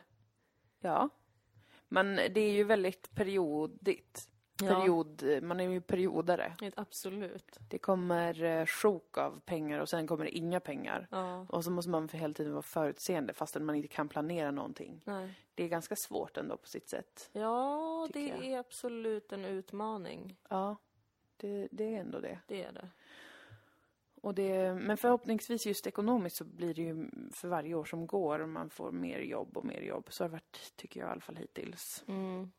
[0.80, 1.10] Ja.
[1.88, 4.30] Men det är ju väldigt periodigt.
[4.68, 6.56] Period, man är ju periodare.
[6.62, 7.58] Ja, absolut.
[7.70, 11.08] Det kommer eh, sjok av pengar och sen kommer det inga pengar.
[11.12, 11.46] Ja.
[11.50, 15.02] Och så måste man för hela tiden vara förutseende fastän man inte kan planera någonting.
[15.06, 15.34] Nej.
[15.56, 17.30] Det är ganska svårt ändå på sitt sätt.
[17.32, 18.46] Ja, det jag.
[18.46, 20.38] är absolut en utmaning.
[20.50, 20.76] Ja,
[21.38, 22.40] det, det är ändå det.
[22.48, 22.90] Det är det.
[24.22, 24.74] Och det.
[24.74, 28.92] Men förhoppningsvis just ekonomiskt så blir det ju för varje år som går man får
[28.92, 30.08] mer jobb och mer jobb.
[30.10, 32.04] Så har det varit, tycker jag i alla fall hittills.
[32.08, 32.52] Mm.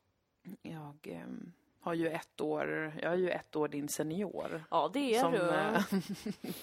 [0.62, 1.53] Jag ehm,
[1.85, 4.64] har ju ett år, jag är ju ett år din senior.
[4.71, 5.38] Ja, det är som du.
[5.51, 5.83] eh,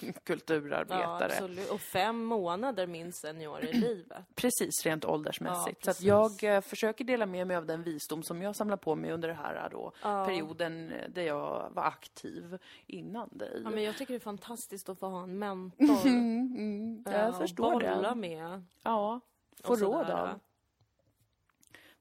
[0.00, 1.24] Ja, kulturarbetare.
[1.24, 1.70] absolut.
[1.70, 4.24] Och fem månader min senior i livet.
[4.34, 5.78] Precis, rent åldersmässigt.
[5.86, 6.06] Ja, så precis.
[6.44, 9.28] jag eh, försöker dela med mig av den visdom som jag samlar på mig under
[9.28, 10.24] den här eh, då, Ja.
[10.24, 13.60] perioden där jag var aktiv innan dig.
[13.64, 15.86] Ja, men jag tycker det är fantastiskt att få ha en mentor.
[16.10, 18.14] Mm, mm, jag och förstår bolla det.
[18.14, 18.64] med.
[18.82, 19.20] Ja,
[19.64, 20.40] få råd av.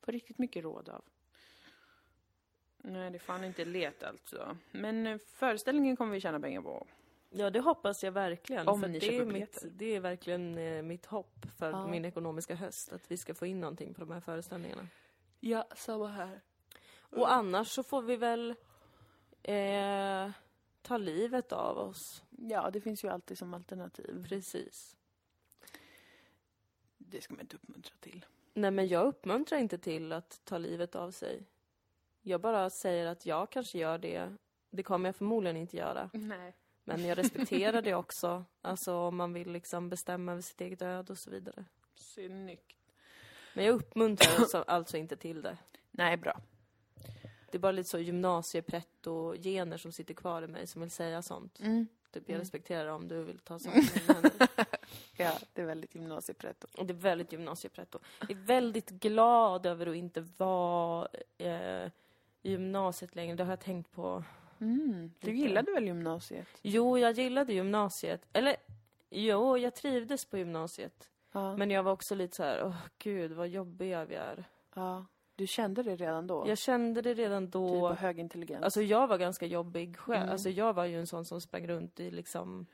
[0.05, 1.01] Få riktigt mycket råd av.
[2.81, 4.57] Nej, det är fan inte let alltså.
[4.71, 6.87] Men eh, föreställningen kommer vi tjäna pengar på.
[7.29, 8.67] Ja, det hoppas jag verkligen.
[8.67, 9.69] Om ni det, är köper mitt, biljetter.
[9.69, 11.87] det är verkligen eh, mitt hopp för Ja.
[11.87, 12.91] min ekonomiska höst.
[12.93, 14.87] Att vi ska få in någonting på de här föreställningarna.
[15.39, 16.41] Ja, samma här.
[16.99, 18.55] Och annars så får vi väl
[19.43, 20.31] eh,
[20.81, 22.23] ta livet av oss.
[22.29, 24.25] Ja, det finns ju alltid som alternativ.
[24.29, 24.95] Precis.
[26.97, 28.25] Det ska man inte uppmuntra till.
[28.53, 31.45] Nej, men jag uppmuntrar inte till att ta livet av sig.
[32.21, 34.35] Jag bara säger att jag kanske gör det.
[34.69, 36.09] Det kommer jag förmodligen inte göra.
[36.13, 36.55] Nej.
[36.83, 38.45] Men jag respekterar det också.
[38.61, 41.65] Alltså om man vill liksom bestämma över sitt eget öde och så vidare.
[41.95, 42.77] Snyggt.
[43.53, 45.57] Men jag uppmuntrar alltså, alltså inte till det.
[45.91, 46.41] Nej, bra.
[47.51, 51.59] Det är bara lite så gymnasiepretto-gener som sitter kvar i mig som vill säga sånt.
[51.59, 51.87] Mm.
[52.11, 53.75] Typ, jag respekterar om du vill ta sånt.
[55.17, 56.67] Ja, det är väldigt gymnasiepretto.
[56.77, 57.99] Och det är väldigt gymnasiepretto.
[58.19, 61.91] Jag är väldigt glad över att inte vara eh,
[62.41, 63.35] i gymnasiet längre.
[63.35, 64.23] Det har jag tänkt på.
[64.61, 65.11] Mm.
[65.19, 66.47] Du gillade väl gymnasiet?
[66.61, 68.25] Jo, jag gillade gymnasiet.
[68.33, 68.55] Eller,
[69.09, 71.09] jo, jag trivdes på gymnasiet.
[71.31, 71.57] Ja.
[71.57, 74.43] Men jag var också lite så här, åh gud vad jobbiga vi är.
[74.75, 75.05] ja.
[75.35, 76.43] Du kände det redan då?
[76.47, 77.79] Jag kände det redan Du då.
[77.79, 78.63] var hög intelligens.
[78.63, 80.21] Alltså jag var ganska jobbig själv.
[80.21, 80.31] Mm.
[80.31, 82.65] Alltså jag var ju en sån som sprang runt i liksom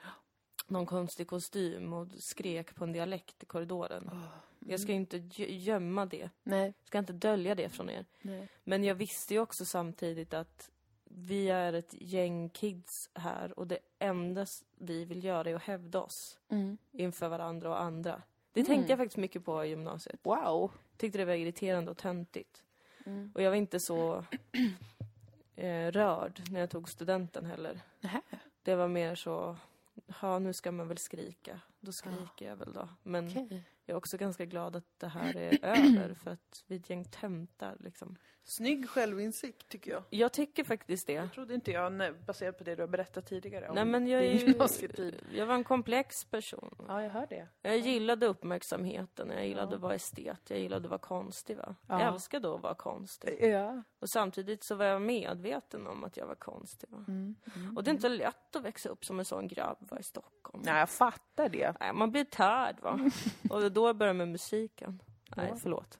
[0.67, 4.09] någon konstig kostym och skrek på en dialekt i korridoren.
[4.11, 4.19] Åh,
[4.67, 6.29] Jag ska ju inte gö- gömma det.
[6.43, 6.65] Nej.
[6.65, 8.05] Jag ska inte dölja det från er.
[8.21, 8.47] Nej.
[8.63, 10.71] Men jag visste ju också samtidigt att
[11.03, 16.01] vi är ett gäng kids här och det enda vi vill göra är att hävda
[16.01, 16.77] oss Mm.
[16.91, 18.21] inför varandra och andra.
[18.53, 18.67] Det Mm.
[18.67, 20.19] tänkte jag faktiskt mycket på i gymnasiet.
[20.23, 20.71] Wow.
[20.97, 22.63] Tyckte det var irriterande och töntigt.
[23.05, 23.31] Mm.
[23.35, 24.25] Och jag var inte så
[25.55, 27.81] eh, rörd när jag tog studenten heller.
[27.99, 28.21] Nähä.
[28.63, 29.57] Det var mer så,
[30.21, 31.59] ja nu ska man väl skrika.
[31.79, 32.89] Då skriker jag väl då.
[33.03, 36.75] Men Okej jag är också ganska glad att det här är över för att vi
[36.75, 38.17] är ett gäng töntar liksom.
[38.47, 40.03] Snygg självinsikt tycker jag.
[40.09, 41.13] Jag tycker faktiskt det.
[41.13, 44.07] Jag trodde inte jag, nej, baserat på det du har berättat tidigare om Nej men
[44.07, 46.75] jag är jag var en komplex person.
[46.87, 47.47] Ja, jag hör det.
[47.61, 49.75] Jag gillade uppmärksamheten, jag gillade Ja.
[49.75, 51.75] att vara estet, jag gillade att vara konstig va.
[51.87, 52.01] Ja.
[52.01, 53.37] Jag älskade att vara konstig.
[53.41, 53.83] Ja.
[53.99, 57.05] Och samtidigt så var jag medveten om att jag var konstig va.
[57.07, 57.35] Mm.
[57.55, 57.77] Mm.
[57.77, 60.63] Och det är inte lätt att växa upp som en sån grabb va, i Stockholm.
[60.65, 61.75] Nej, jag fattar det.
[61.79, 62.99] Nej, man blir tärd va.
[63.49, 65.01] Och då börjar med musiken.
[65.35, 65.99] Nej, förlåt.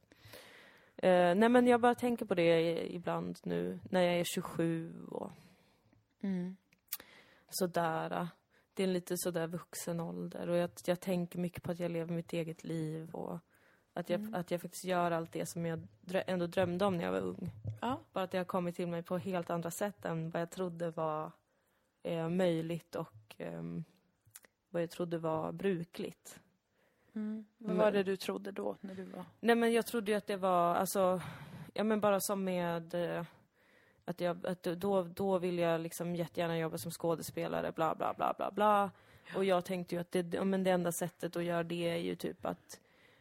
[0.97, 5.31] Eh, nej men jag bara tänker på det ibland nu när jag är 27 och
[6.21, 6.55] Mm.
[7.49, 8.27] sådär.
[8.73, 11.91] Det är en lite sådär vuxen ålder och jag, jag tänker mycket på att jag
[11.91, 13.39] lever mitt eget liv och
[13.93, 14.34] att jag, Mm.
[14.36, 17.19] att jag faktiskt gör allt det som jag drö- ändå drömde om när jag var
[17.19, 17.51] ung.
[17.81, 17.99] Ja.
[18.13, 20.91] Bara att det har kommit till mig på helt andra sätt än vad jag trodde
[20.91, 21.31] var
[22.03, 23.84] eh, möjligt och ehm,
[24.69, 26.39] vad jag trodde var brukligt.
[27.15, 27.45] Mm.
[27.58, 29.25] Vad var det du trodde då, när du var...
[29.39, 31.21] Nej men jag trodde ju att det var, alltså,
[31.73, 33.25] ja men bara som med eh,
[34.06, 38.34] att jag, att då, då vill jag liksom jättegärna jobba som skådespelare, bla bla bla
[38.38, 38.91] bla bla.
[39.36, 41.97] Och jag tänkte ju att det, ja, men det enda sättet att göra det är
[41.97, 42.80] ju typ att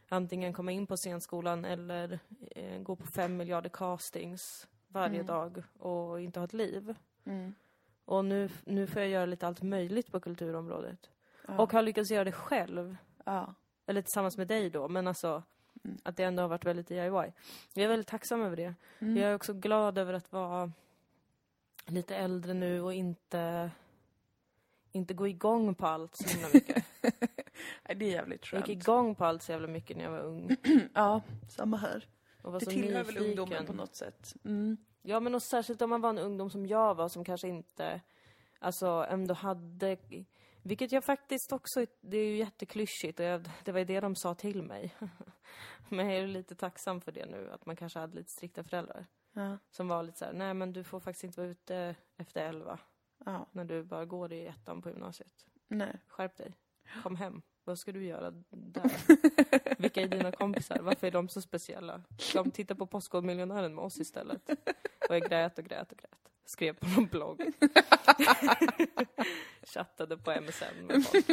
[0.09, 2.19] antingen komma in på scenskolan eller
[2.51, 5.27] eh, gå på fem miljarder castings varje Mm.
[5.27, 6.95] dag och inte ha ett liv.
[7.25, 7.55] Mm.
[8.05, 11.11] Och nu, nu får jag göra lite allt möjligt på kulturområdet.
[11.49, 11.59] Ja.
[11.59, 12.97] Och har lyckats göra det själv.
[13.25, 13.55] ja.
[13.87, 15.43] Eller tillsammans med dig då, men alltså
[15.85, 15.99] Mm.
[16.03, 16.99] att det ändå har varit väldigt DIY.
[17.75, 18.75] Jag är väldigt tacksam över det.
[18.99, 19.17] Mm.
[19.17, 20.73] Jag är också glad över att vara
[21.87, 23.71] lite äldre nu och inte,
[24.93, 26.85] inte gå igång på allt så himla mycket.
[27.89, 28.69] Nej, det är jävligt Jag skönt.
[28.69, 30.57] gick igång på allt så jävla mycket när jag var ung.
[30.95, 32.09] Ja, samma här.
[32.43, 33.39] Och var Det så tillhör väl nyfiken.
[33.39, 34.35] ungdomen på något sätt.
[34.45, 34.77] Mm.
[35.03, 38.01] Ja, men och särskilt om man var en ungdom som jag var, som kanske inte,
[38.59, 39.97] alltså ändå hade
[40.67, 44.15] Vilket jag faktiskt också, det är ju jätteklyschigt och jag, det var ju det de
[44.15, 44.95] sa till mig.
[45.89, 49.07] Men jag är lite tacksam för det nu, att man kanske hade lite strikta föräldrar.
[49.33, 49.59] Ja.
[49.71, 52.79] Som var lite så här, nej men du får faktiskt inte vara ute efter elva.
[53.25, 53.47] Ja.
[53.53, 55.47] När du bara går i ettan på gymnasiet.
[55.69, 56.01] Nej.
[56.09, 56.55] Skärp dig.
[57.03, 57.43] Kom hem.
[57.65, 58.91] Vad ska du göra där?
[59.83, 60.79] Vilka är dina kompisar?
[60.83, 62.03] Varför är de så speciella?
[62.33, 64.51] De tittar på Postkodmiljonären med oss istället.
[65.09, 66.24] Och jag grät och grät och grät.
[66.45, 67.43] Skrev på någon blogg.
[69.63, 71.27] Chattade på MSN med folk.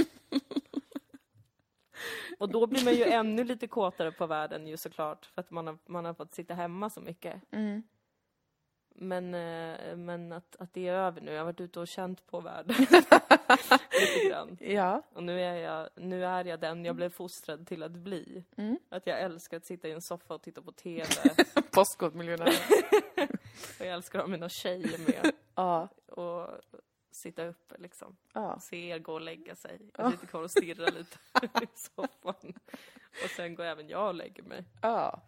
[2.39, 5.25] Och då blir man ju ännu lite kåtare på världen ju såklart.
[5.25, 7.41] För att man har, man har fått sitta hemma så mycket.
[7.51, 7.83] Mm.
[9.01, 11.31] Men, eh, men att, att det är över nu.
[11.31, 12.75] Jag har varit ute och känt på världen.
[14.01, 14.57] lite grann.
[14.59, 15.01] Ja.
[15.13, 18.43] Och nu är, jag, nu är jag den jag blev fostrad till att bli.
[18.57, 18.79] Mm.
[18.89, 21.05] Att jag älskar att sitta i en soffa och titta på TV.
[21.71, 22.47] Postkodmiljonär.
[23.79, 25.31] och jag älskar att ha mina tjejer med.
[25.55, 25.87] ja.
[26.07, 26.47] Och
[27.11, 28.17] sitta uppe liksom.
[28.33, 28.59] Ja.
[28.59, 29.79] Se er gå och lägga sig.
[29.97, 31.17] Jag sitter kvar och stirrar lite
[31.63, 32.53] i soffan.
[33.23, 34.63] Och sen går även jag och lägger mig.
[34.81, 35.21] Ja.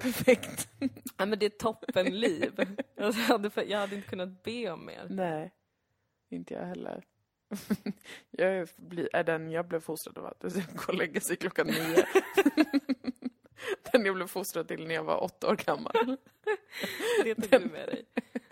[0.00, 0.68] Perfekt.
[1.16, 2.76] Ja men det är toppenliv.
[2.94, 5.06] Jag hade, jag hade inte kunnat be om mer.
[5.10, 5.52] Nej.
[6.28, 7.04] Inte jag heller.
[8.30, 10.42] jag är, den jag blev fostrad av att
[10.76, 12.06] gå och lägga sig klockan nio.
[13.92, 16.16] den jag blev fostrad till när jag var åtta år gammal.
[17.24, 18.04] Det tog du med dig.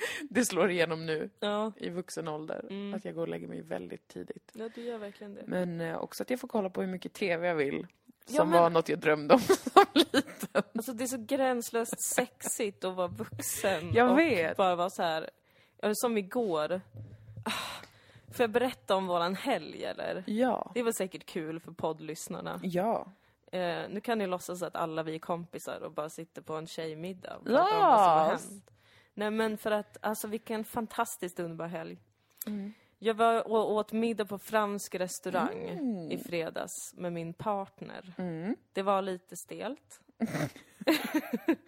[0.31, 2.67] Det slår igenom nu Ja, i vuxen ålder.
[2.71, 2.95] Mm.
[2.95, 4.51] Att jag går och lägger mig väldigt tidigt.
[4.55, 5.43] ja du gör verkligen det.
[5.47, 7.87] Men eh, också att jag får kolla på hur mycket TV jag vill.
[8.27, 9.41] Som Ja, men- var något jag drömde om
[9.73, 10.63] som liten.
[10.75, 13.93] Alltså det är så gränslöst sexigt att vara vuxen.
[13.95, 14.57] Jag och vet.
[14.57, 15.31] bara vara så här,
[15.83, 16.81] ja, som igår.
[17.45, 17.51] Ah,
[18.33, 20.25] Får jag berätta om våran helg eller?
[20.27, 20.71] Ja.
[20.75, 22.61] Det var säkert kul för poddlyssnarna.
[22.63, 23.07] Ja.
[23.53, 26.67] Eh, nu kan ni låtsas att alla vi är kompisar och bara sitter på en
[26.67, 28.29] tjejmiddag och pratar om vad som har Ja.
[28.31, 28.71] hänt.
[29.15, 31.99] Nej men för att, alltså vilken fantastiskt underbar helg.
[32.47, 32.73] Mm.
[32.99, 36.11] Jag var och åt middag på fransk restaurang Mm.
[36.11, 38.15] i fredags med min partner.
[38.19, 38.57] Mm.
[38.73, 40.01] Det var lite stelt.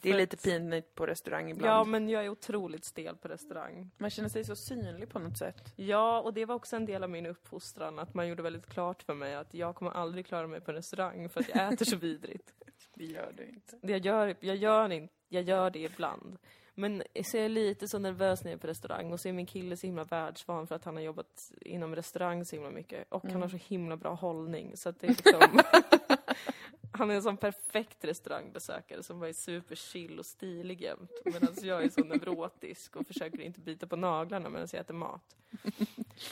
[0.00, 1.72] Det är lite pinigt på restaurang ibland.
[1.72, 3.90] Ja, men jag är otroligt stel på restaurang.
[3.98, 5.72] Man känner sig så synlig på något sätt.
[5.76, 9.02] Ja, och det var också en del av min uppfostran, att man gjorde väldigt klart
[9.02, 11.84] för mig att jag kommer aldrig klara mig på en restaurang för att jag äter
[11.84, 12.52] så vidrigt.
[12.94, 13.78] Det gör du inte.
[13.82, 16.38] Det Jag gör, jag gör, inte, jag gör det ibland.
[16.78, 19.32] Men så är jag lite så nervös när jag är på restaurang och så är
[19.32, 23.06] min kille så himla världsvan för att han har jobbat inom restaurang så himla mycket.
[23.12, 25.62] Och han har så himla bra hållning så att det är liksom...
[26.92, 31.10] han är en sån perfekt restaurangbesökare som bara är superchill och stilig jämt.
[31.24, 35.36] Medan jag är så neurotisk och försöker inte bita på naglarna medan jag äter mat.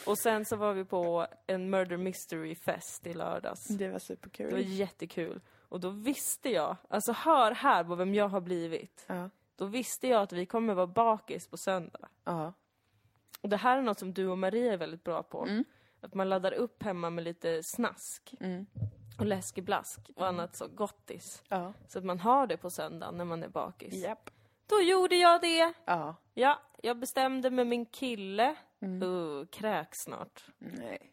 [0.06, 3.68] Och sen så var vi på en murder mystery fest i lördags.
[3.68, 4.62] Det var Det var superkul.
[4.68, 5.40] jättekul.
[5.68, 9.04] Och då visste jag, alltså hör här på vem jag har blivit.
[9.06, 9.30] Ja.
[9.56, 12.08] Då visste jag att vi kommer vara bakis på söndag.
[12.24, 12.52] Ja.
[13.40, 15.42] Och det här är något som du och Maria är väldigt bra på.
[15.46, 15.64] Mm.
[16.00, 18.66] Att man laddar upp hemma med lite snask Mm.
[19.18, 21.42] och läskeblask och annat så gottis.
[21.48, 21.72] Ja.
[21.88, 23.94] Så att man har det på söndagen när man är bakis.
[23.94, 24.30] Japp.
[24.66, 25.72] Då gjorde jag det!
[25.84, 26.16] Ja.
[26.34, 28.56] Ja, jag bestämde med min kille.
[28.80, 29.02] Mm.
[29.02, 30.44] Uh, kräks snart.
[30.58, 31.10] Nej.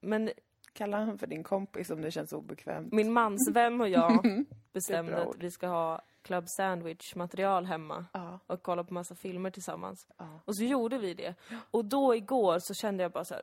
[0.00, 0.30] Men
[0.72, 2.92] Kalla han för din kompis om det känns obekvämt.
[2.92, 8.04] min mansvän och jag bestämde att vi ska ha Club Sandwich-material hemma.
[8.12, 8.38] Ja.
[8.46, 10.06] och kolla på massa filmer tillsammans.
[10.16, 10.40] Ja.
[10.44, 11.34] Och så gjorde vi det.
[11.70, 13.42] Och då igår så kände jag bara så här.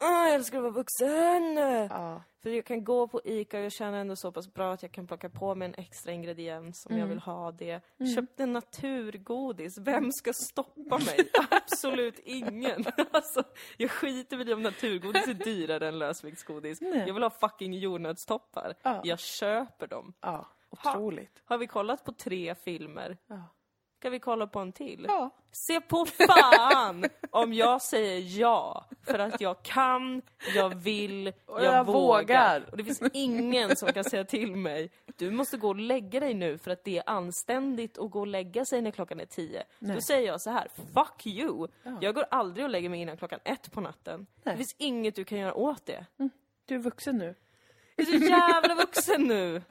[0.00, 1.56] "Åh, jag älskar att vara vuxen!
[1.90, 2.22] Ja.
[2.42, 4.92] För jag kan gå på ICA och jag känner ändå så pass bra att jag
[4.92, 7.80] kan plocka på mig en extra ingrediens om jag vill ha det.
[8.14, 9.78] Köpte naturgodis.
[9.78, 11.30] Vem ska stoppa mig?
[11.50, 12.84] Absolut ingen.
[13.12, 13.42] Alltså,
[13.76, 16.80] jag skiter i om naturgodis är dyrare än lösviktsgodis.
[16.80, 17.04] Nej.
[17.06, 18.74] Jag vill ha fucking jordnötstoppar.
[18.82, 19.00] Ja.
[19.04, 20.12] Jag köper dem.
[20.20, 20.46] Ja.
[20.70, 20.90] Ha.
[20.96, 21.42] Otroligt.
[21.44, 23.16] Har vi kollat på tre filmer?
[23.26, 23.42] Ja.
[24.00, 25.04] Ska vi kolla på en till?
[25.08, 25.30] Ja.
[25.52, 28.84] Se på fan om jag säger ja.
[29.06, 30.22] För att jag kan,
[30.54, 31.92] jag vill, jag, jag vågar.
[31.92, 32.70] vågar.
[32.70, 36.34] Och det finns ingen som kan säga till mig, du måste gå och lägga dig
[36.34, 39.60] nu för att det är anständigt att gå och lägga sig när klockan är tio.
[39.60, 39.94] Så Nej.
[39.94, 41.68] då säger jag så här, fuck you.
[42.00, 44.26] Jag går aldrig och lägger mig innan klockan ett på natten.
[44.42, 46.06] Det finns inget du kan göra åt det.
[46.66, 47.34] Du är vuxen nu.
[47.96, 49.62] Du är så jävla vuxen nu.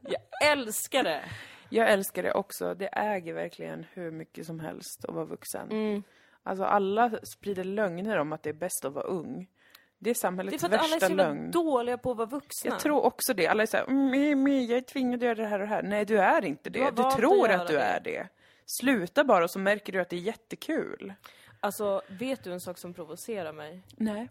[0.00, 1.24] Jag älskar det.
[1.72, 2.74] Jag älskar det också.
[2.74, 5.70] Det äger verkligen hur mycket som helst att vara vuxen.
[5.70, 6.02] Mm.
[6.42, 9.34] Alltså alla sprider lögner om att det är bäst att vara ung.
[9.36, 11.50] Det är Det är samhällets för att alla är så värsta lögn.
[11.50, 12.70] dåliga på att vara vuxna.
[12.70, 13.46] Jag tror också det.
[13.46, 15.82] Alla är såhär, mm, mm, jag är tvingad att göra det här och det här.
[15.82, 16.90] Nej, du är inte Du det.
[16.90, 17.82] Du, att tror göra att du det.
[17.82, 18.28] är det.
[18.66, 21.12] Sluta bara och så märker du att det är jättekul.
[21.60, 23.82] Alltså, vet du en sak som provocerar mig?
[23.96, 24.28] Nej.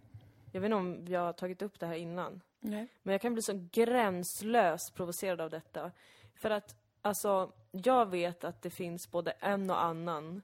[0.52, 2.42] Jag vet inte om jag har tagit upp det här innan.
[2.60, 2.88] Nej.
[3.04, 5.92] Men jag kan bli så gränslöst provocerad av detta.
[6.36, 10.42] För att, alltså, jag vet att det finns både en och annan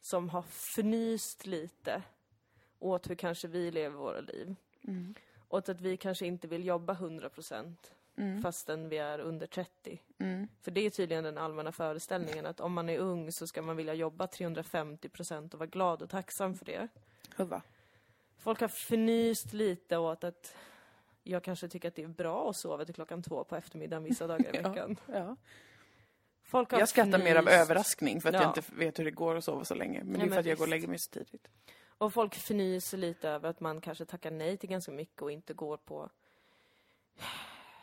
[0.00, 2.02] som har fnyst lite
[2.78, 4.54] åt hur kanske vi lever våra liv.
[4.88, 5.14] Mm.
[5.48, 7.92] Åt att vi kanske inte vill jobba 100 procent
[8.42, 10.00] fastän vi är under 30.
[10.18, 10.48] Mm.
[10.62, 13.76] För det är tydligen den allmänna föreställningen att om man är ung så ska man
[13.76, 16.88] vilja jobba 350 procent och vara glad och tacksam för det.
[17.36, 17.62] Huva.
[18.38, 20.56] Folk har förnyst lite åt att
[21.22, 24.26] jag kanske tycker att det är bra att sova till klockan två på eftermiddagen vissa
[24.26, 24.68] dagar i Ja.
[24.68, 24.96] veckan.
[25.06, 25.36] Ja.
[26.46, 27.60] Folk har Jag skrattar mer av fnyst.
[27.60, 28.48] överraskning för att jag Ja.
[28.48, 30.04] inte vet hur det går att sova så länge.
[30.04, 31.48] Men det är för att jag går och lägger mig så tidigt.
[31.98, 35.54] Och folk förnyser lite över att man kanske tackar nej till ganska mycket och inte
[35.54, 36.10] går på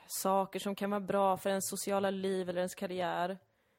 [0.08, 3.38] saker som kan vara bra för ens sociala liv eller ens karriär.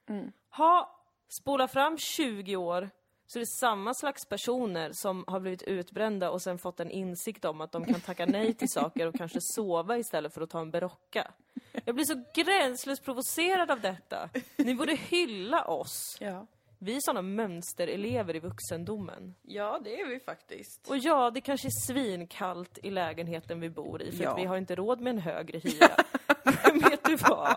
[0.08, 0.32] Mm.
[0.50, 2.90] Ha, spola fram 20 år
[3.26, 7.44] så det är samma slags personer som har blivit utbrända och sen fått en insikt
[7.44, 10.60] om att de kan tacka nej till saker och kanske sova istället för att ta
[10.60, 11.30] en Berocca.
[11.84, 14.28] Jag blir så gränslöst provocerad av detta.
[14.56, 16.16] Ni borde hylla oss.
[16.20, 16.46] Ja.
[16.78, 19.34] Vi är sådana mönsterelever i vuxendomen.
[19.42, 20.88] ja, det är vi faktiskt.
[20.90, 24.30] Och ja, det kanske är svinkallt i lägenheten vi bor i för Ja.
[24.32, 25.96] att vi har inte råd med en högre hyra.
[26.44, 27.56] Men vet du vad?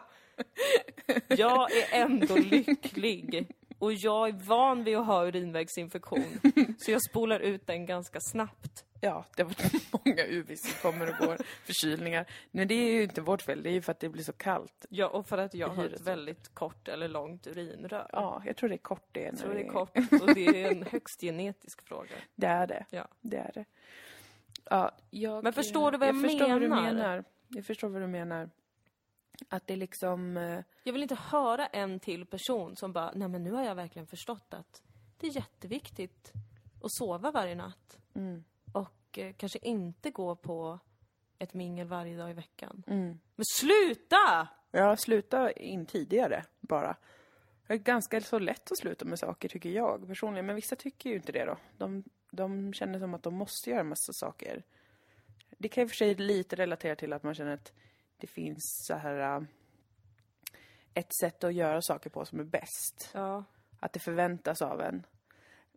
[1.27, 3.51] Jag är ändå lycklig.
[3.79, 6.39] Och jag är van vid att ha urinvägsinfektion.
[6.77, 8.85] Så jag spolar ut den ganska snabbt.
[9.01, 12.25] Ja, det har varit många UV som kommer och går, förkylningar.
[12.51, 14.33] Men det är ju inte vårt fel, det är ju för att det blir så
[14.33, 14.85] kallt.
[14.89, 18.09] Ja, och för att jag har ett väldigt kort eller långt urinrör.
[18.11, 19.21] Ja, jag tror det är kort det.
[19.21, 22.15] Jag tror det är kort och det är en högst genetisk fråga.
[22.35, 22.85] Det är det.
[22.89, 23.07] Ja.
[23.21, 23.65] Det är det.
[24.69, 26.93] Ja, jag, Men förstår du vad jag förstår Vad du menar?
[26.93, 27.23] menar?
[27.47, 28.49] Jag förstår vad du menar.
[29.49, 30.37] Att det liksom...
[30.37, 33.75] eh, Jag vill inte höra en till person som bara, nej men nu har jag
[33.75, 34.81] verkligen förstått att
[35.17, 36.33] det är jätteviktigt
[36.83, 37.97] att sova varje natt.
[38.15, 38.43] Mm.
[38.73, 40.79] Och eh, kanske inte gå på
[41.39, 42.83] ett mingel varje dag i veckan.
[42.87, 43.19] Mm.
[43.35, 44.47] Men sluta!
[44.71, 46.95] Ja, sluta in tidigare bara.
[47.67, 50.45] Det är ganska så lätt att sluta med saker tycker jag personligen.
[50.45, 51.57] Men vissa tycker ju inte det då.
[51.77, 54.63] De, de känner som att de måste göra massa saker.
[55.57, 57.73] Det kan i och för sig lite relatera till att man känner att
[58.17, 59.35] det finns så här...
[59.37, 59.43] äh,
[60.93, 63.09] ett sätt att göra saker på som är bäst.
[63.13, 63.43] Ja.
[63.79, 65.05] Att det förväntas av en.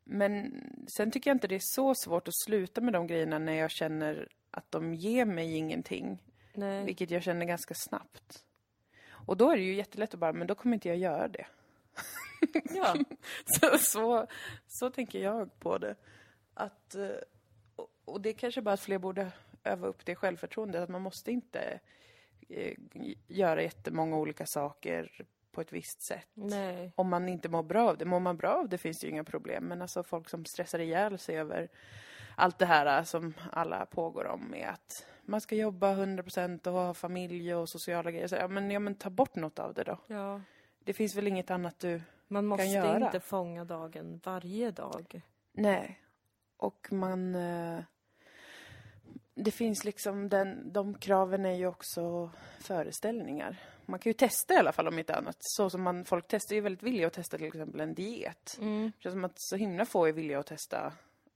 [0.04, 0.54] Men
[0.88, 3.70] sen tycker jag inte det är så svårt att sluta med de grejerna när jag
[3.70, 6.22] känner att de ger mig ingenting.
[6.54, 6.84] Nej.
[6.84, 8.44] Vilket jag känner ganska snabbt.
[9.08, 11.46] Och då är det ju jättelätt att bara, men då kommer inte jag göra det.
[12.74, 12.96] Ja.
[13.44, 14.26] Så, så,
[14.66, 15.94] så tänker jag på det.
[16.54, 17.10] Att, eh,
[18.04, 19.32] och- det är kanske bara att fler borde
[19.64, 20.82] öva upp det självförtroendet.
[20.82, 21.80] Att man måste inte
[23.28, 26.28] göra jättemånga olika saker på ett visst sätt.
[26.34, 26.92] Nej.
[26.96, 28.04] Om man inte mår bra av det.
[28.04, 29.64] Mår man bra av det finns det ju inga problem.
[29.64, 31.68] Men alltså folk som stressar ihjäl sig över
[32.36, 36.72] allt det här eh, som alla pågår om med att man ska jobba 100% och
[36.72, 38.26] ha familj och sociala grejer.
[38.26, 39.98] Så, ja, men, ja, men ta bort något av det då.
[40.06, 40.40] Ja.
[40.84, 42.02] Det finns väl inget annat du...
[42.28, 43.06] Man måste göra.
[43.06, 45.22] inte fånga dagen varje dag.
[45.52, 46.00] Nej.
[46.56, 47.34] Och man...
[47.34, 47.78] Eh,
[49.44, 52.30] det finns liksom den, de kraven är ju också
[52.60, 53.56] föreställningar.
[53.86, 55.36] Man kan ju testa i alla fall om inte annat.
[55.38, 58.58] Så som man, folk testar ju väldigt villiga att testa till exempel en diet.
[58.60, 58.92] Mm.
[58.96, 60.92] Det känns som att så himla få är villiga att testa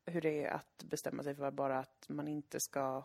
[0.07, 3.05] hur det är att bestämma sig för bara att man inte ska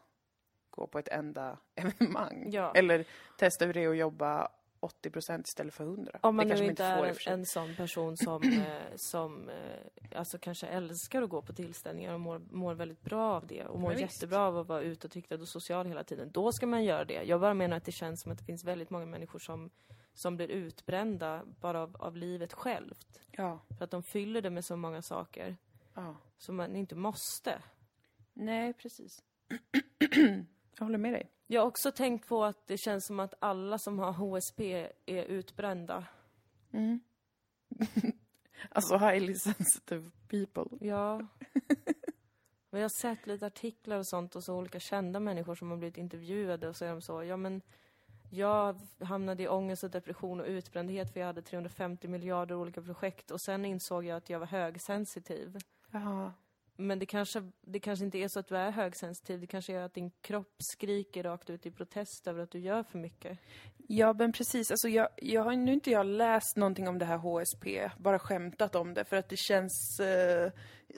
[0.69, 2.49] gå på ett enda evenemang.
[2.51, 2.71] Ja.
[2.75, 3.05] Eller
[3.37, 6.19] testa hur det är att jobba 80% istället för 100.
[6.21, 10.67] Om man det nu inte är en sån person som, eh, som eh, alltså kanske
[10.67, 13.99] älskar att gå på tillställningar och mår, mår väldigt bra av det och mår Ja,
[13.99, 16.31] jättebra av att vara utåtriktad och social hela tiden.
[16.31, 17.23] Då ska man göra det.
[17.23, 19.69] Jag bara menar att det känns som att det finns väldigt många människor som,
[20.13, 23.19] som blir utbrända bara av, av livet självt.
[23.31, 25.57] Ja, För att de fyller det med så många saker
[25.93, 26.15] ja.
[26.37, 27.61] som man inte måste.
[28.33, 29.23] Nej, precis.
[30.77, 31.31] jag håller med dig.
[31.51, 35.23] Jag har också tänkt på att det känns som att alla som har HSP är
[35.23, 36.05] utbrända.
[36.71, 36.99] Mm.
[38.69, 40.87] alltså highly sensitive people.
[40.87, 41.15] Ja.
[42.69, 45.77] Och jag har sett lite artiklar och sånt och så olika kända människor som har
[45.77, 47.61] blivit intervjuade och så är de så, ja men
[48.31, 53.31] jag hamnade i ångest och depression och utbrändhet för jag hade 350 miljarder olika projekt
[53.31, 55.57] och sen insåg jag att jag var högsensitiv.
[55.91, 56.33] Jaha.
[56.81, 59.81] Men det kanske, det kanske inte är så att du är högsensitiv, det kanske är
[59.81, 63.39] att din kropp skriker rakt ut i protest över att du gör för mycket.
[63.87, 64.71] Ja, men precis.
[64.71, 68.75] Alltså jag, jag har nu inte jag läst någonting om det här HSP, bara skämtat
[68.75, 70.51] om det för att det känns eh,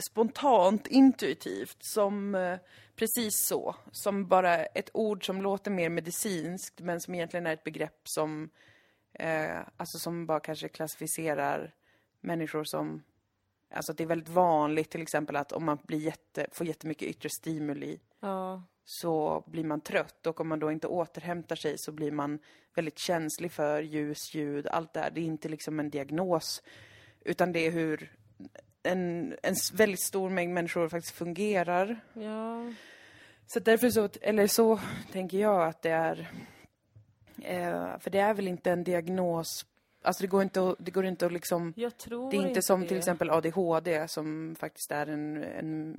[0.09, 2.59] spontant, intuitivt som eh,
[2.95, 3.75] precis så.
[3.91, 8.49] Som bara ett ord som låter mer medicinskt men som egentligen är ett begrepp som,
[9.13, 11.73] eh, alltså som bara kanske klassificerar
[12.19, 13.03] människor som
[13.73, 17.29] Alltså det är väldigt vanligt till exempel att om man blir jätte, får jättemycket yttre
[17.29, 22.11] stimuli Ja, så blir man trött och om man då inte återhämtar sig så blir
[22.11, 22.39] man
[22.75, 25.11] väldigt känslig för ljus, ljud, allt det här.
[25.11, 26.63] Det är inte liksom en diagnos
[27.25, 28.11] utan det är hur
[28.83, 31.99] en, en väldigt stor mängd människor faktiskt fungerar.
[32.13, 32.73] Ja.
[33.47, 34.79] Så därför så, eller så
[35.11, 36.31] tänker jag att det är,
[37.41, 39.65] eh, för det är väl inte en diagnos,
[40.01, 41.83] alltså det går inte att, det går inte att liksom, det
[42.37, 42.87] är inte som det.
[42.87, 45.91] till exempel ADHD som faktiskt är en, en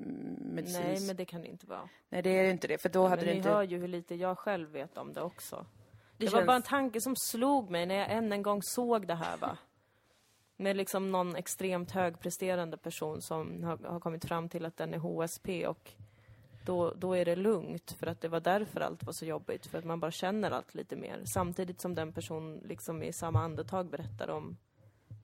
[0.55, 0.83] medicinsk...
[0.85, 1.89] Nej, men det kan det inte vara.
[2.09, 3.51] Nej, det är inte det, för då hade men det ni inte...
[3.51, 5.67] hör ju hur lite jag själv vet om det också.
[6.17, 8.63] Det, Det var känns- bara en tanke som slog mig när jag än en gång
[8.63, 9.59] såg det här va.
[10.57, 14.99] Med liksom någon extremt högpresterande person som har, har kommit fram till att den är
[14.99, 15.91] HSP och
[16.65, 19.67] då, då är det lugnt för att det var därför allt var så jobbigt.
[19.67, 21.23] För att man bara känner allt lite mer.
[21.35, 24.57] Samtidigt som den person liksom i samma andetag berättar om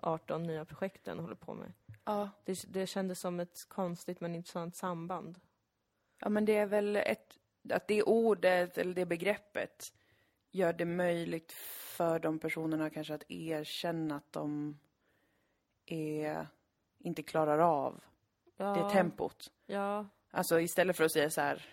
[0.01, 1.72] 18 nya projekt den håller på med.
[2.05, 2.30] Ja.
[2.45, 5.41] Det, det kändes som ett konstigt men intressant samband.
[6.20, 7.39] ja, men det är väl ett,
[7.72, 9.93] att det ordet, eller det begreppet,
[10.51, 11.53] gör det möjligt
[11.97, 14.78] för de personerna kanske att erkänna att de
[15.86, 16.47] är,
[16.99, 18.01] inte klarar av
[18.57, 19.53] Ja, det tempot.
[19.66, 21.66] Ja, Alltså istället för att säga så här,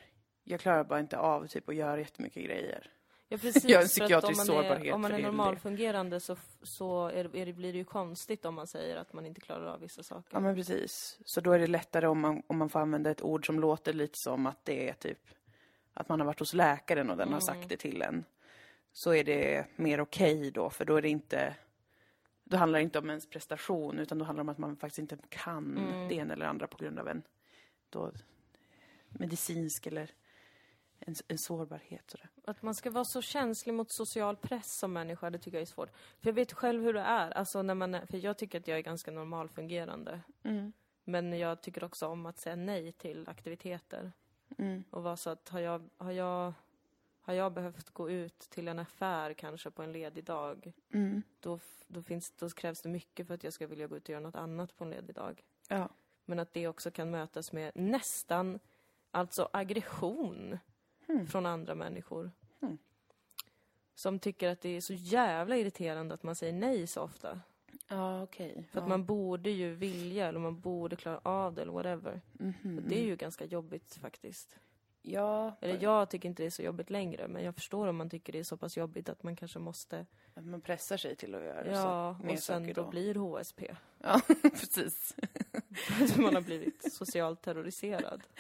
[0.44, 2.92] jag klarar bara inte av typ att göra jättemycket grejer.
[3.28, 6.38] Ja precis, Jag har en psykiatrisk om man sårbarhet är, om man är normalfungerande så,
[6.64, 9.66] så är, är det, blir det ju konstigt om man säger att man inte klarar
[9.66, 10.30] av vissa saker.
[10.32, 11.20] Ja men precis.
[11.26, 13.94] Så då är det lättare om man, om man får använda ett ord som låter
[13.94, 15.20] lite som att det är typ
[15.94, 18.24] att man har varit hos läkaren och den har sagt det till en.
[18.92, 21.56] Så är det mer okej då, för då är det inte
[22.44, 25.00] då handlar det inte om ens prestation utan då handlar det om att man faktiskt
[25.00, 25.76] inte kan
[26.10, 27.24] det ena eller andra på grund av en
[27.90, 28.12] då,
[29.20, 30.12] medicinsk eller
[31.00, 32.12] en, en sårbarhet.
[32.12, 32.30] Sådär.
[32.46, 35.66] Att man ska vara så känslig mot social press som människa, det tycker jag är
[35.66, 35.90] svårt.
[36.20, 38.68] För jag vet själv hur det är, alltså när man är, för jag tycker att
[38.68, 40.22] jag är ganska normalfungerande.
[41.04, 44.12] Men jag tycker också om att säga nej till aktiviteter.
[44.90, 46.54] Och vara så att har jag, har jag
[47.22, 50.74] har jag behövt gå ut till en affär kanske på en ledig dag,
[51.40, 54.04] då, f- då, finns, då krävs det mycket för att jag ska vilja gå ut
[54.04, 55.44] och göra något annat på en ledig dag.
[55.68, 55.90] Ja.
[56.26, 58.60] Men att det också kan mötas med nästan,
[59.16, 60.58] alltså aggression
[61.30, 62.32] från andra människor.
[63.96, 67.40] Som tycker att det är så jävla irriterande att man säger nej så ofta.
[67.88, 68.68] Ja, okej.
[68.72, 72.22] För att man borde ju vilja eller man borde klara av det eller whatever.
[72.78, 74.60] Och det är ju ganska jobbigt faktiskt.
[75.08, 78.10] Ja, Eller jag tycker inte det är så jobbigt längre, men jag förstår om man
[78.10, 80.06] tycker det är så pass jobbigt att man kanske måste...
[80.34, 82.90] att man pressar sig till att göra Ja, så, och sen då då.
[82.90, 83.76] blir HSP.
[84.00, 85.16] Ja, precis.
[86.18, 88.24] Man har blivit socialt terroriserad.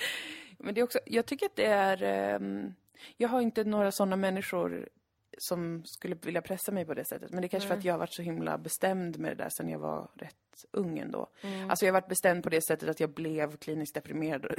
[0.59, 2.03] Men det är också, jag tycker att det är...
[2.03, 2.73] ehm,
[3.17, 4.89] jag har inte några sådana människor
[5.37, 7.31] som skulle vilja pressa mig på det sättet.
[7.31, 9.49] Men det är kanske för att jag har varit så himla bestämd med det där
[9.49, 10.35] sen jag var rätt
[10.71, 11.27] ung ändå.
[11.69, 14.45] Alltså jag har varit bestämd på det sättet att jag blev kliniskt deprimerad.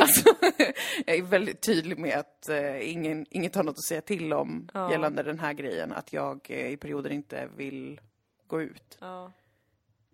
[0.00, 0.34] alltså,
[1.06, 4.68] jag är väldigt tydlig med att eh, ingen, inget har något att säga till om
[4.74, 4.90] Ja.
[4.90, 5.92] gällande den här grejen.
[5.92, 8.00] Att jag eh, i perioder inte vill
[8.46, 8.98] gå ut.
[9.00, 9.32] Ja.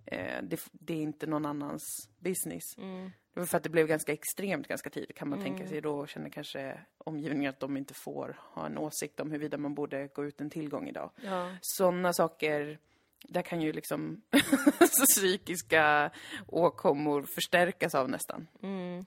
[0.07, 2.79] Eh, det, det är inte någon annans business.
[2.79, 3.11] Mm.
[3.35, 5.81] Det var för att det blev ganska extremt ganska tidigt kan man tänka sig.
[5.81, 10.07] Då känner kanske omgivningen att de inte får ha en åsikt om huruvida man borde
[10.07, 11.11] gå ut en tillgång idag.
[11.23, 11.51] Ja.
[11.61, 12.79] Sådana saker,
[13.23, 14.23] där kan ju liksom
[15.09, 16.11] psykiska
[16.47, 18.49] åkommor förstärkas av nästan.
[18.63, 19.07] Mm.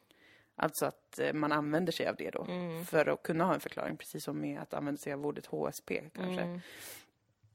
[0.55, 2.47] Alltså att eh, man använder sig av det då
[2.89, 6.01] för att kunna ha en förklaring, precis som med att använda sig av ordet HSP
[6.13, 6.61] kanske.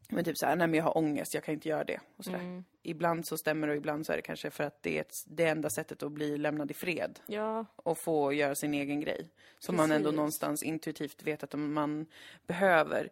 [0.09, 2.01] Men typ så här, nej men jag har ångest, jag kan inte göra det.
[2.17, 2.39] Och sådär.
[2.39, 2.65] Mm.
[2.83, 5.25] Ibland så stämmer det och ibland så är det kanske för att det är ett,
[5.27, 7.65] det enda sättet att bli lämnad i fred Ja.
[7.77, 9.29] och få göra sin egen grej.
[9.59, 12.07] Som man ändå någonstans intuitivt vet att man
[12.47, 13.11] behöver.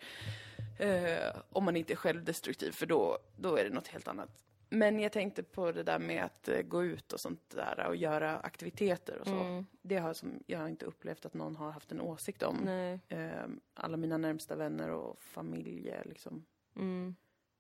[0.78, 4.42] Eh, om man inte är självdestruktiv, för då, då är det något helt annat.
[4.68, 7.96] Men jag tänkte på det där med att eh, gå ut och sånt där och
[7.96, 9.40] göra aktiviteter och så.
[9.40, 9.66] Mm.
[9.82, 12.68] Det har som, jag har inte upplevt att någon har haft en åsikt om.
[13.08, 13.44] Eh,
[13.74, 16.44] alla mina närmsta vänner och familj, liksom.
[16.76, 17.16] Mm.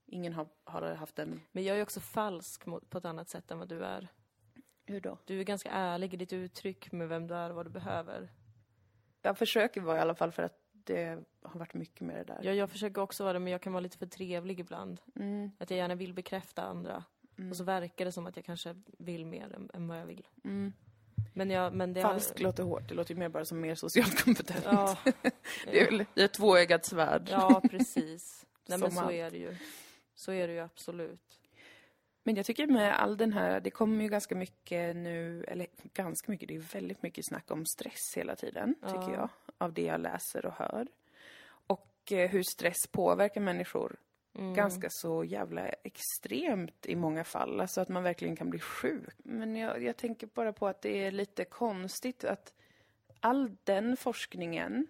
[0.08, 1.40] Ingen har, har haft en...
[1.52, 4.08] Men jag är också falsk mot, på ett annat sätt än vad du är.
[4.86, 5.18] Hur då?
[5.24, 8.32] Du är ganska ärlig i ditt uttryck med vem du är och vad du behöver.
[9.22, 12.40] Jag försöker vara i alla fall för att det har varit mycket med det där.
[12.42, 15.00] Ja, jag försöker också vara det, men jag kan vara lite för trevlig ibland.
[15.16, 17.04] Mm, Att jag gärna vill bekräfta andra.
[17.50, 20.26] Och så verkar det som att jag kanske vill mer än, än vad jag vill.
[20.44, 20.72] mm.
[21.34, 24.24] Men, jag, men det Falskt låter hårt, det låter ju mer bara som mer socialt
[24.24, 24.64] kompetent.
[24.64, 24.98] Ja,
[25.64, 27.28] Det är väl ett tvåeggat svärd.
[27.30, 28.45] ja precis.
[28.68, 29.12] Nej, men så allt.
[29.12, 29.56] är det ju.
[30.14, 31.40] Så är det ju absolut.
[32.22, 36.32] Men jag tycker med all den här, det kommer ju ganska mycket nu, eller ganska
[36.32, 39.28] mycket, det är väldigt mycket snack om stress hela tiden, tycker jag.
[39.58, 40.86] Av det jag läser och hör.
[41.46, 43.96] Och eh, hur stress påverkar människor
[44.54, 47.60] ganska så jävla extremt i många fall.
[47.60, 49.14] Alltså att man verkligen kan bli sjuk.
[49.16, 52.52] Men jag, jag tänker bara på att det är lite konstigt att
[53.20, 54.86] all den forskningen,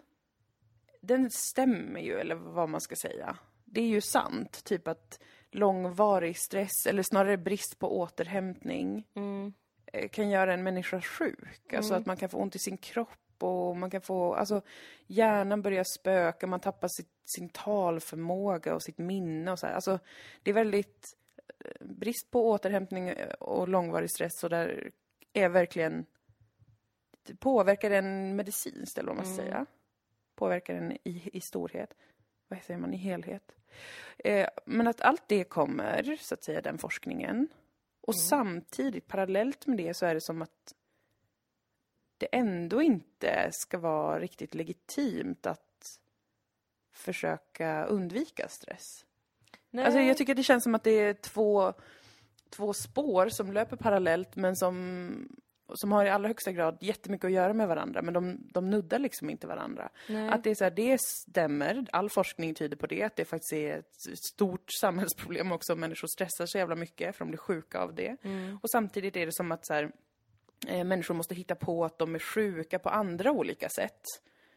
[1.00, 3.38] den stämmer ju, eller vad man ska säga.
[3.76, 5.20] Det är ju sant, typ att
[5.50, 9.52] långvarig stress, eller snarare brist på återhämtning, Mm.
[9.92, 11.72] eh, kan göra en människa sjuk.
[11.74, 12.00] Alltså Mm.
[12.00, 14.62] att man kan få ont i sin kropp och man kan få, alltså
[15.06, 19.74] hjärnan börjar spöka, man tappar sitt, sin talförmåga och sitt minne och så här.
[19.74, 19.98] Alltså
[20.42, 21.06] det är väldigt
[21.64, 24.90] eh, brist på återhämtning eh, och långvarig stress och där
[25.32, 26.06] är verkligen
[27.38, 29.46] påverkar den medicinskt eller vad man ska Mm.
[29.46, 29.66] säga.
[30.34, 31.94] Påverkar den i, i storhet.
[32.48, 32.94] Vad säger man?
[32.94, 33.56] I helhet.
[34.18, 37.48] Eh, men att allt det kommer, så att säga, den forskningen.
[38.00, 38.26] Och Mm.
[38.28, 40.74] samtidigt, parallellt med det, så är det som att
[42.18, 46.00] det ändå inte ska vara riktigt legitimt att
[46.92, 49.04] försöka undvika stress.
[49.70, 49.84] Nej.
[49.84, 51.72] Alltså jag tycker att det känns som att det är två,
[52.50, 55.28] två spår som löper parallellt men som,
[55.74, 58.98] som har i allra högsta grad jättemycket att göra med varandra men de, de nuddar
[58.98, 59.88] liksom inte varandra.
[60.08, 60.28] Nej.
[60.28, 63.52] Att det är så här, det stämmer, all forskning tyder på det, att det faktiskt
[63.52, 67.94] är ett stort samhällsproblem också människor stressar så jävla mycket för de blir sjuka av
[67.94, 68.16] det.
[68.22, 68.58] Mm.
[68.62, 69.90] Och samtidigt är det som att så här,
[70.68, 74.00] eh, människor måste hitta på att de är sjuka på andra olika sätt.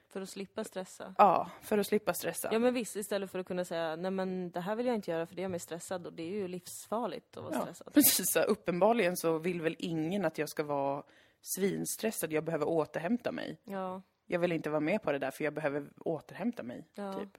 [0.09, 1.13] För att slippa stressa.
[1.17, 2.49] Ja, för att slippa stressa.
[2.51, 5.11] Ja men visst, istället för att kunna säga nej men det här vill jag inte
[5.11, 7.93] göra för det gör mig stressad och det är ju livsfarligt att vara Ja, stressad.
[7.93, 8.35] precis.
[8.35, 11.03] Uppenbarligen så vill väl ingen att jag ska vara
[11.41, 12.31] svinstressad.
[12.33, 13.57] Jag behöver återhämta mig.
[13.63, 16.87] Ja, Jag vill inte vara med på det där för jag behöver återhämta mig.
[16.95, 17.13] ja.
[17.13, 17.37] Typ.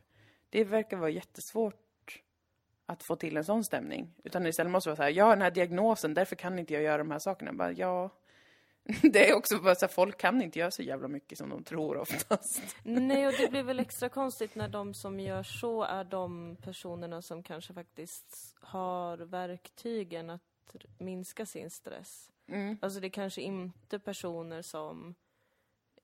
[0.51, 2.23] Det verkar vara jättesvårt
[2.87, 4.15] att få till en sån stämning.
[4.25, 6.83] Utan istället måste vara så här, jag har den här diagnosen, därför kan inte jag
[6.83, 7.53] göra de här sakerna.
[7.53, 8.11] Bara, ja,
[9.13, 11.65] det är också bara så här, folk kan inte göra så jävla mycket som de
[11.65, 12.77] tror oftast.
[12.83, 17.23] Nej, och det blir väl extra konstigt när de som gör så är de personerna
[17.23, 20.43] som kanske faktiskt har verktygen att
[20.99, 22.31] minska sin stress.
[22.47, 22.79] Mm.
[22.83, 25.15] Alltså det är kanske inte personer som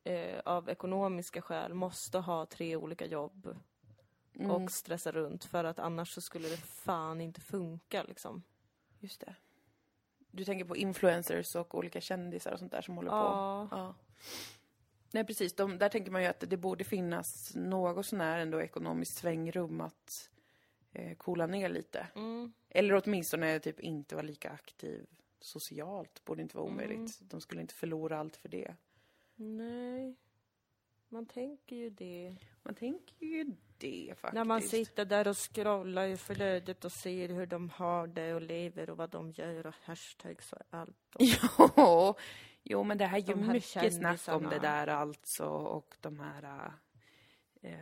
[0.05, 3.57] eh, av ekonomiska skäl måste ha tre olika jobb
[4.39, 4.51] Mm.
[4.51, 8.43] och stressa runt för att annars så skulle det fan inte funka liksom.
[9.01, 9.35] Just det.
[10.37, 13.17] Du tänker på influencers och olika kändisar och sånt där som håller på?
[13.17, 13.69] Ja.
[13.71, 13.95] Ja.
[15.11, 15.53] Nej, precis.
[15.57, 19.81] De, där tänker man ju att det borde finnas något sån här ändå ekonomiskt svängrum
[19.81, 20.31] att
[20.93, 22.07] eh, coola ner lite.
[22.15, 22.53] Mm.
[22.69, 25.07] Eller åtminstone typ inte vara lika aktiv
[25.41, 26.25] socialt.
[26.25, 27.21] Borde inte vara omöjligt.
[27.21, 28.75] De skulle inte förlora allt för det.
[29.37, 30.17] Nej.
[31.09, 32.37] Man tänker ju det.
[32.63, 33.45] Man tänker ju
[33.79, 34.35] det faktiskt.
[34.35, 38.41] När man sitter där och scrollar i flödet och ser hur de har det och
[38.43, 41.15] lever och vad de gör och hashtags och allt.
[41.15, 41.21] Och
[41.77, 42.15] Jo,
[42.63, 46.21] jo, men det här är ju här mycket snack om det där alltså och de
[46.21, 46.73] här
[47.63, 47.81] eh,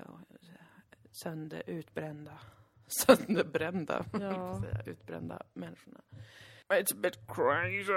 [1.11, 2.39] sönder, utbrända,
[2.87, 4.63] sönderbrända, Ja.
[4.87, 6.01] utbrända människorna.
[6.79, 7.93] It's a bit crazy.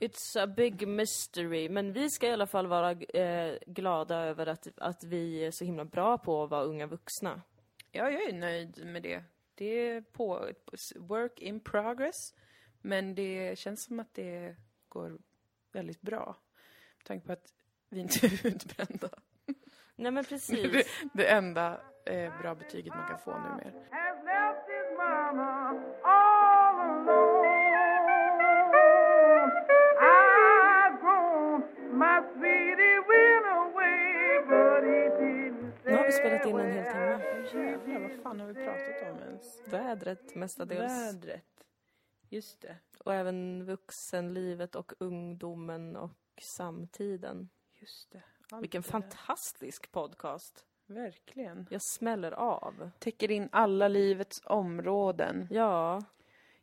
[0.00, 1.68] It's a big mystery.
[1.68, 5.64] Men vi ska i alla fall vara eh, glada över att, att vi är så
[5.64, 7.42] himla bra på att vara unga vuxna.
[7.92, 9.22] Ja, jag är nöjd med det.
[9.54, 10.50] Det är på
[10.96, 12.34] work in progress,
[12.80, 14.56] men det känns som att det
[14.88, 15.18] går
[15.72, 16.36] väldigt bra.
[16.96, 17.52] Med tanke på att
[17.88, 19.08] vi inte är utbrända.
[19.96, 20.86] Nej men Det, precis.
[21.12, 23.72] det enda eh, bra betyget man kan få numera.
[23.90, 25.57] has
[36.18, 37.20] spelat in en hel timme.
[37.54, 39.68] Jävlar, vad fan har vi pratat om ens?
[39.68, 40.92] Vädret mestadels.
[40.92, 41.66] Vädret.
[42.28, 42.76] Just det.
[43.04, 47.48] Och även vuxenlivet och ungdomen och samtiden.
[47.74, 48.22] Just det.
[48.50, 50.64] Allt Vilken det fantastisk podcast.
[50.86, 51.66] Verkligen.
[51.70, 52.90] Jag smäller av.
[52.98, 55.48] Täcker in alla livets områden.
[55.50, 56.02] Ja.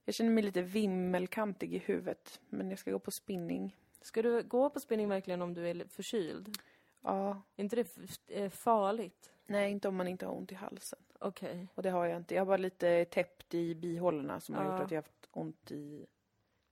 [0.06, 3.76] Jag känner mig lite vimmelkantig i huvudet, men jag ska gå på spinning.
[4.02, 6.58] Ska du gå på spinning verkligen om du är förkyld?
[7.02, 7.42] Ja.
[7.56, 7.88] Är inte det
[8.28, 9.35] eh, farligt?
[9.48, 11.00] Nej, inte om man inte har ont i halsen.
[11.20, 11.68] Okej.
[11.76, 12.36] Och det har jag inte.
[12.36, 14.72] Jag har bara lite täppt i bihålorna som har Ja.
[14.72, 16.06] gjort att jag har haft ont i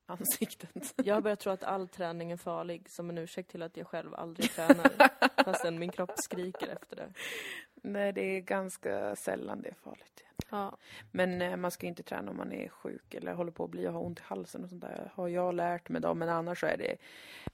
[0.06, 0.94] ansiktet.
[1.04, 3.88] Jag har börjat tro att all träning är farlig som en ursäkt till att jag
[3.88, 5.10] själv aldrig tränar.
[5.44, 7.14] Fastän min kropp skriker efter det.
[7.76, 10.26] Nej, det är ganska sällan det är farligt.
[10.54, 10.78] Ja.
[11.12, 13.88] Men eh, man ska inte träna om man är sjuk eller håller på att bli
[13.88, 15.12] och har ont i halsen och sånt där.
[15.14, 16.14] Har jag lärt mig då.
[16.14, 16.98] Men annars så är det,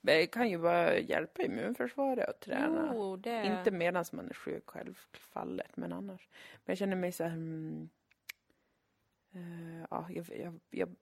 [0.01, 2.91] det kan ju bara hjälpa immunförsvaret att träna.
[2.93, 3.45] Jo, det...
[3.45, 6.29] Inte medan man är sjuk självfallet, men annars.
[6.65, 7.31] Men jag känner mig så här...
[7.31, 7.89] Mm,
[9.33, 10.95] eh, ja, jag, jag, jag,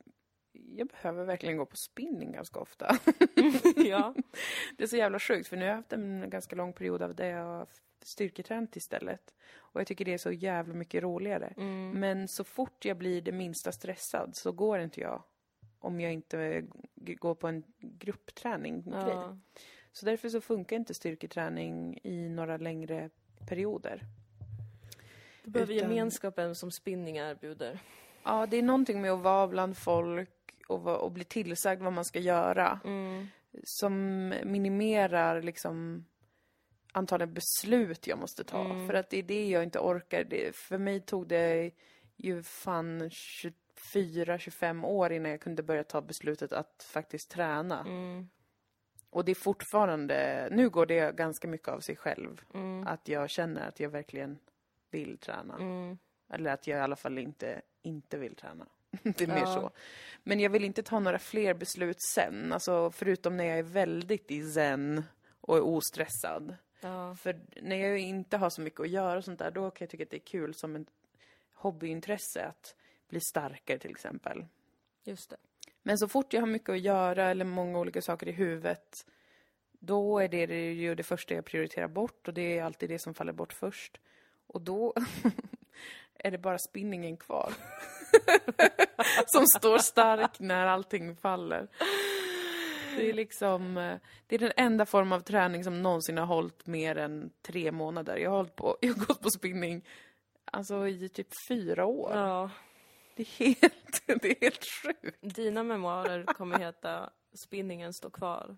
[0.51, 2.97] jag behöver verkligen gå på spinning ganska ofta.
[3.75, 4.15] ja.
[4.77, 7.15] Det är så jävla sjukt, för nu har jag haft en ganska lång period av
[7.15, 7.67] det jag
[8.07, 9.33] styrketränat istället.
[9.55, 11.53] Och jag tycker det är så jävla mycket roligare.
[11.57, 11.91] Mm.
[11.91, 15.23] Men så fort jag blir det minsta stressad så går inte jag
[15.79, 16.63] om jag inte
[16.95, 19.37] går på en gruppträning ja.
[19.91, 23.09] Så därför så funkar inte styrketräning i några längre
[23.47, 24.03] periover.
[25.43, 27.79] Du behöver Utan- gemenskapen som spinning erbjuder.
[28.23, 30.29] Ja, det är någonting med att vara bland folk
[30.67, 32.79] och, och bli tillsagd vad man ska göra.
[32.85, 33.27] Mm.
[33.63, 36.05] Som minimerar liksom
[36.97, 38.65] antalet beslut jag måste ta.
[38.65, 38.87] Mm.
[38.87, 40.23] För att det är det jag inte orkar.
[40.23, 41.71] Det, för mig tog det
[42.15, 43.09] ju fan
[43.93, 47.79] 24-25 år innan jag kunde börja ta beslutet att faktiskt träna.
[47.79, 48.29] Mm.
[49.09, 52.41] Och det är fortfarande, nu går det ganska mycket av sig själv.
[52.53, 52.87] Mm.
[52.87, 54.39] Att jag känner att jag verkligen
[54.91, 55.55] vill träna.
[55.55, 55.97] Mm.
[56.29, 58.65] Eller att jag i alla fall inte, inte vill träna.
[59.03, 59.53] det är mer Ja.
[59.53, 59.71] så.
[60.23, 62.53] Men jag vill inte ta några fler beslut sen.
[62.53, 65.03] Alltså förutom när jag är väldigt i zen
[65.41, 66.55] och är ostressad.
[66.87, 67.15] Ja.
[67.15, 69.89] För när jag inte har så mycket att göra och sånt där, då kan jag
[69.89, 70.87] tycka att det är kul som ett
[71.53, 72.75] hobbyintresse att
[73.09, 74.45] bli starkare till exempel.
[75.03, 75.37] Just det.
[75.83, 79.05] Men så fort jag har mycket att göra eller många olika saker i huvudet,
[79.71, 83.13] då är det ju det första jag prioriterar bort och det är alltid det som
[83.13, 83.99] faller bort först.
[84.47, 84.93] Och då
[86.19, 87.53] är det bara spinningen kvar.
[89.25, 91.67] som står stark när allting faller.
[92.97, 96.67] Det är liksom, eh, det är den enda form av träning som någonsin har hållit
[96.67, 98.17] mer än tre månader.
[98.17, 99.85] Jag har, hållit på, jag har gått på spinning
[100.45, 102.11] alltså i typ fyra år.
[102.13, 102.49] Ja.
[103.15, 105.35] Det är helt, det är helt sjukt.
[105.35, 108.57] Dina memoarer kommer heta Spinningen står kvar.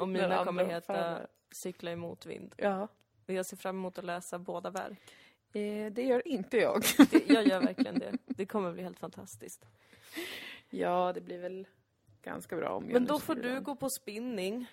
[0.00, 1.26] Och mina kommer heta faller.
[1.62, 2.54] Cykla i motvind.
[2.56, 2.88] Ja.
[3.26, 5.14] Och jag ser fram emot att läsa båda verk.
[5.52, 6.82] Eh, det gör inte jag.
[7.10, 8.12] Det, jag gör verkligen det.
[8.26, 9.66] Det kommer bli helt fantastiskt.
[10.70, 11.66] Ja, det blir väl
[12.22, 13.62] ganska bra om jag Men då får du den.
[13.64, 14.66] gå på spinning.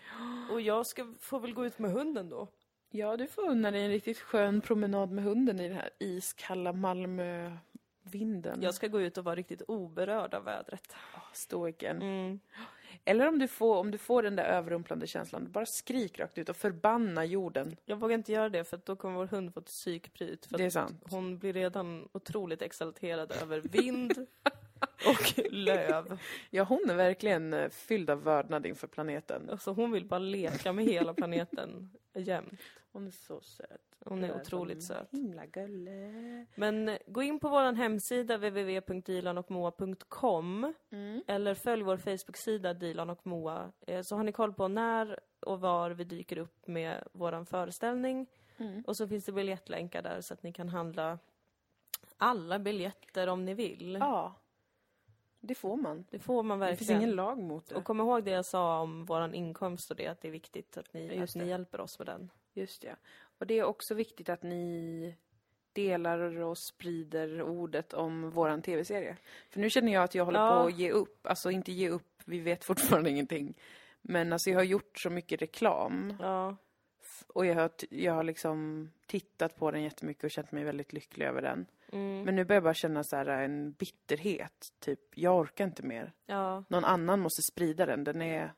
[0.52, 2.48] Och jag ska, får väl gå ut med hunden då.
[2.92, 6.74] Ja, du får unna dig en riktigt skön promenad med hunden i den här iskalla
[6.74, 8.62] Malmövinden.
[8.62, 10.96] Jag ska gå ut och vara riktigt oberörd av vädret.
[11.34, 12.02] Stoiken.
[12.02, 12.40] Mm.
[13.06, 16.50] Eller om du, får, om du får den där överrumplande känslan, bara skrik rakt ut
[16.50, 17.76] och förbanna jorden.
[17.86, 20.46] Jag vågar inte göra det för då kommer vår hund få ett psykbryt.
[20.46, 21.04] För Det är att sant.
[21.10, 24.14] hon blir redan otroligt exalterad över vind
[25.08, 26.20] och löv.
[26.50, 29.50] Ja, hon är verkligen eh, fylld av vördnad inför planeten.
[29.50, 32.60] Alltså hon vill bara leka med hela planeten jämt.
[32.92, 33.82] Hon är så söt.
[34.06, 35.08] Hon är otroligt söt.
[35.12, 36.46] Himla gulle.
[36.56, 41.22] Men eh, gå in på vår hemsida www.dilanocmoa.com Mm.
[41.28, 45.62] eller följ vår Facebook-sida Dilan och Moa eh, så har ni koll på när och
[45.62, 48.28] var vi dyker upp med våran föreställning.
[48.58, 48.84] Mm.
[48.88, 51.20] Och så finns det biljettlänkar där så att ni kan handla
[52.18, 53.98] alla biljetter om ni vill.
[54.00, 54.36] Ja.
[55.48, 56.06] Det får man.
[56.10, 56.78] Det får man Det verkligen.
[56.78, 57.76] finns ingen lag mot det.
[57.76, 60.78] Och kom ihåg det jag sa om våran inkomst och det, att det är viktigt
[60.78, 61.50] att ni, att ni det.
[61.50, 62.30] hjälper oss med den.
[62.54, 62.92] Just ja.
[63.40, 65.16] Och det är också viktigt att ni
[65.74, 69.18] delar och sprider ordet om våran tv-serie.
[69.50, 70.62] För nu känner jag att jag håller Ja.
[70.62, 71.28] på att ge upp.
[71.28, 73.58] Alltså inte ge upp, vi vet fortfarande ingenting.
[74.02, 76.18] Men alltså jag har gjort så mycket reklam.
[76.20, 76.56] Ja,
[77.28, 81.26] Och jag har, jag har liksom tittat på den jättemycket och känt mig väldigt lycklig
[81.26, 81.66] över den.
[81.96, 84.74] Mm, Men nu börjar jag bara känna så här en bitterhet.
[84.80, 86.14] Typ, jag orkar inte mer.
[86.26, 88.04] ja, Någon annan måste sprida den.
[88.04, 88.54] Den är...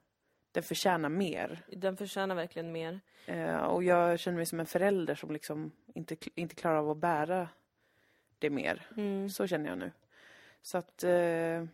[0.51, 1.65] Den förtjänar mer.
[1.67, 2.99] den förtjänar verkligen mer.
[3.25, 6.97] Eh, och jag känner mig som en förälder som liksom inte, inte klarar av att
[6.97, 7.49] bära
[8.39, 8.87] det mer.
[8.97, 9.29] Mm.
[9.29, 9.91] Så känner jag nu.
[10.61, 11.65] Så att eh,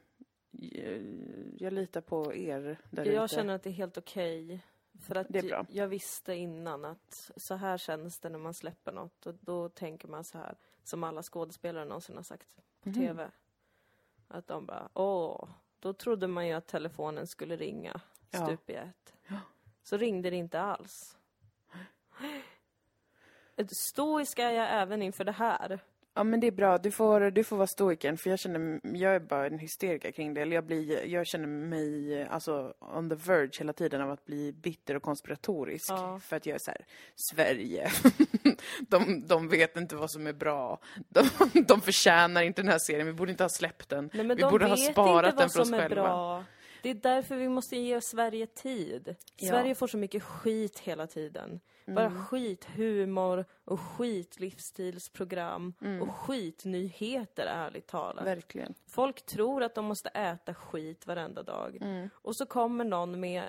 [1.58, 3.36] jag litar på er där Jag ute.
[3.36, 4.60] känner att det är helt okej.
[5.02, 5.28] För att
[5.70, 9.26] jag visste innan att så här känns det när man släpper något.
[9.26, 12.94] Och då tänker man så här, som alla skådespelare någonsin har sagt på Mhm.
[12.96, 13.32] TV.
[14.28, 18.46] Att de bara, åh, då trodde man ju att telefonen skulle ringa Ja.
[18.46, 19.14] stup i ett.
[19.84, 21.18] Så ringde det inte alls.
[23.72, 25.80] Stoisk är jag även inför det här.
[26.16, 29.16] Ja men det är bra, du får, du får vara stoikern för jag känner, jag
[29.16, 30.42] är bara en hysteriker kring det.
[30.42, 34.52] Eller jag, blir, jag känner mig alltså on the verge hela tiden av att bli
[34.52, 35.90] bitter och konspiratorisk.
[35.90, 36.20] Ja.
[36.20, 36.86] För att jag är så här,
[37.16, 37.92] Sverige,
[38.80, 40.80] de, de vet inte vad som är bra.
[41.10, 41.30] De,
[41.68, 44.10] de förtjänar inte den här serien, vi borde inte ha släppt den.
[44.14, 46.04] Nej, vi de borde ha sparat den för oss själva.
[46.04, 46.44] bra.
[46.82, 49.16] Det är därför vi måste ge Sverige tid.
[49.38, 49.50] Ja.
[49.50, 51.60] Sverige får så mycket skit hela tiden.
[51.86, 52.26] Bara Mm.
[52.26, 58.26] skit humor och skit livsstilsprogram och skitnyheter ärligt talat.
[58.26, 58.74] Verkligen.
[58.88, 61.78] Folk tror att de måste äta skit varenda dag.
[61.82, 62.10] Mm.
[62.14, 63.44] Och så kommer någon med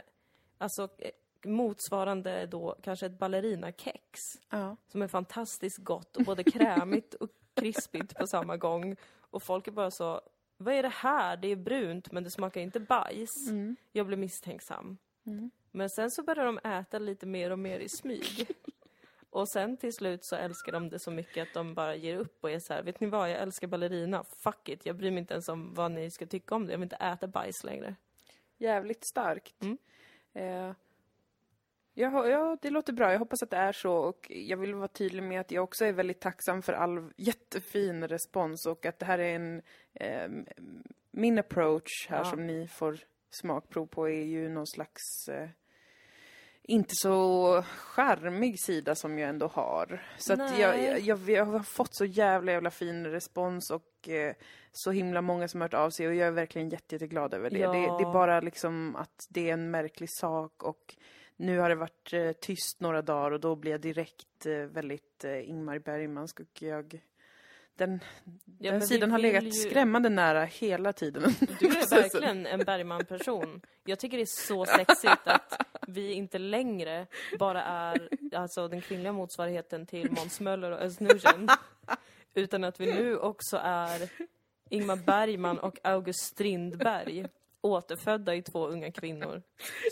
[0.58, 1.10] alltså, eh,
[1.50, 4.20] motsvarande då kanske ett ballerinakex
[4.50, 4.76] Ja.
[4.88, 8.96] som är fantastiskt gott och både krämigt och krispigt på samma gång.
[9.20, 10.20] Och folk är bara så,
[10.56, 11.36] vad är det här?
[11.36, 13.48] Det är brunt men det smakar inte bajs.
[13.48, 13.76] Mm.
[13.92, 14.98] Jag blir misstänksam.
[15.74, 18.48] Men sen så börjar de äta lite mer och mer i smyg.
[19.30, 22.38] Och sen till slut så älskar de det så mycket att de bara ger upp
[22.44, 25.18] och är så här, vet ni vad, jag älskar ballerina, fuck it, jag bryr mig
[25.18, 27.96] inte ens om vad ni ska tycka om det, jag vill inte äta bajs längre.
[28.58, 29.62] Jävligt starkt.
[29.62, 29.78] Mm.
[30.32, 30.74] Eh,
[31.96, 33.12] Ja, ja, det låter bra.
[33.12, 33.92] Jag hoppas att det är så.
[33.92, 38.08] Och jag vill vara tydlig med att jag också är väldigt tacksam för all jättefin
[38.08, 39.62] respons och att det här är en...
[39.94, 40.28] Eh,
[41.10, 42.24] min approach här Ja.
[42.24, 42.98] som ni får
[43.30, 45.28] smakprov på är ju någon slags...
[45.28, 45.48] Eh,
[46.68, 50.02] inte så charmig sida som jag ändå har.
[50.18, 54.34] Så att jag, jag, jag, jag har fått så jävla jävla fin respons och eh,
[54.72, 57.58] så himla många som hört av sig och jag är verkligen jätte, jätteglad över det.
[57.58, 57.72] Ja.
[57.72, 57.78] det.
[57.78, 60.96] Det är bara liksom att det är en märklig sak och
[61.36, 65.24] nu har det varit eh, tyst några dagar och då blir jag direkt eh, väldigt
[65.24, 67.00] eh, Ingmar Bergmansk och jag...
[67.76, 68.00] Den,
[68.58, 71.22] Ja, den sidan har legat ju- skrämmande nära hela tiden.
[71.60, 73.60] Du är verkligen en Bergman-person.
[73.84, 77.06] Jag tycker det är så sexigt att vi inte längre
[77.38, 80.98] bara är alltså, den kvinnliga motsvarigheten till Måns Möller och Özz.
[82.34, 84.10] Utan att vi nu också är
[84.70, 87.26] Ingmar Bergman och August Strindberg.
[87.60, 89.42] Återfödda i två unga kvinnor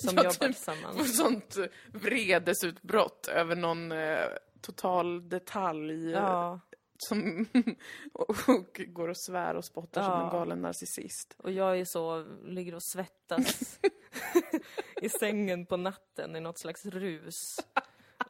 [0.01, 0.41] som Ja, jobbar typ.
[0.41, 1.17] tillsammans.
[1.17, 4.19] Sånt eh, vredesutbrott över någon eh,
[4.61, 6.07] total detalj.
[6.07, 6.61] eh, Ja,
[6.99, 7.47] som
[8.13, 10.25] och går och svär och spottar som Ja.
[10.25, 11.35] en galen narcissist.
[11.39, 13.79] och jag är så, ligger och svettas
[15.03, 17.61] i sängen på natten i något slags rus.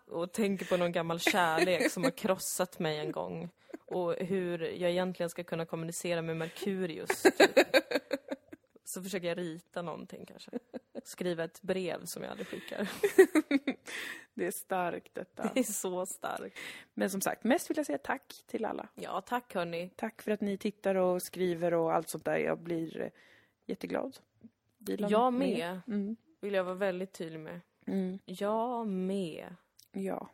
[0.06, 3.50] Och tänker på någon gammal kärlek som har krossat mig en gång.
[3.86, 7.22] Och hur jag egentligen ska kunna kommunicera med Merkurius.
[7.22, 7.58] Typ.
[8.84, 10.50] Så försöker jag rita någonting kanske.
[11.04, 12.88] Skriva ett brev som jag aldrig skickar.
[14.34, 15.50] Det är starkt detta.
[15.54, 16.58] Det är så starkt.
[16.94, 18.88] Men som sagt, mest vill jag säga tack till alla.
[18.94, 19.90] Ja, tack hörni.
[19.96, 22.36] Tack för att ni tittar och skriver och allt sånt där.
[22.36, 23.10] Jag blir
[23.66, 24.18] jätteglad.
[24.84, 26.16] Dilan Jag med, Mm.
[26.40, 27.60] vill jag vara väldigt tydlig med.
[27.86, 28.18] Mm.
[28.24, 29.56] Jag med.
[29.92, 30.28] Ja.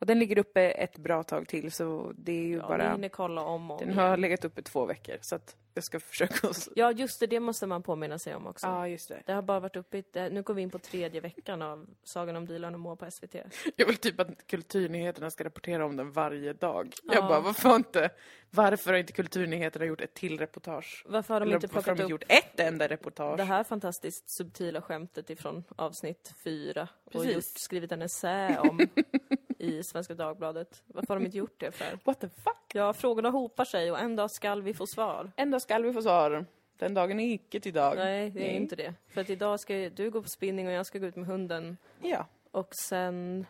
[0.00, 2.92] Och den ligger uppe ett bra tag till så det är ju Ja, bara...
[2.92, 3.98] hinner kolla om och Den igen.
[4.00, 6.48] har legat uppe två veckor så att jag ska försöka...
[6.48, 8.66] att- Ja, just det, det måste man påminna sig om också.
[8.66, 9.22] Ja, just det.
[9.26, 12.36] Det har bara varit uppe i, nu går vi in på tredje veckan av Sagan
[12.36, 13.34] om Dilan och Moa på SVT.
[13.76, 16.92] Jag vill typ att Kulturnyheterna ska rapportera om den varje dag.
[17.04, 17.28] Jag Ja.
[17.28, 18.10] bara, varför inte...
[18.52, 21.04] Varför har inte Kulturnyheterna gjort ett till reportage?
[21.08, 23.36] Varför har de Eller inte plockat de upp gjort ett enda reportage?
[23.36, 27.34] det här fantastiskt subtila skämtet ifrån avsnitt fyra och Precis.
[27.34, 28.80] gjort, skrivit en essä om
[29.60, 30.82] i Svenska Dagbladet?
[30.86, 31.98] Varför har de inte gjort det för?
[32.04, 32.56] What the fuck?
[32.74, 35.32] Ja, frågorna hopar sig och en dag skall vi få svar.
[35.36, 36.46] En dag skall vi få svar.
[36.78, 37.96] Den dagen är icke till dag.
[37.96, 38.94] Nej, det är inte det.
[39.14, 41.76] För att idag ska du gå på spinning och jag ska gå ut med hunden
[42.02, 42.26] Ja.
[42.50, 43.46] och sen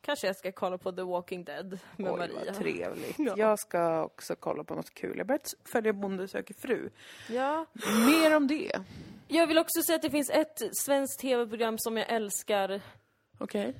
[0.00, 2.34] kanske jag ska kolla på The Walking Dead med Oj, Maria.
[2.46, 3.14] vad trevligt.
[3.18, 3.34] Ja.
[3.36, 5.18] Jag ska också kolla på något kul.
[5.18, 6.90] Jag börjat följa Bonde söker fru.
[7.28, 7.66] Ja,
[8.06, 8.80] Mer om det.
[9.28, 12.80] Jag vill också säga att det finns ett svenskt tv-program som jag älskar
[13.38, 13.74] Okej.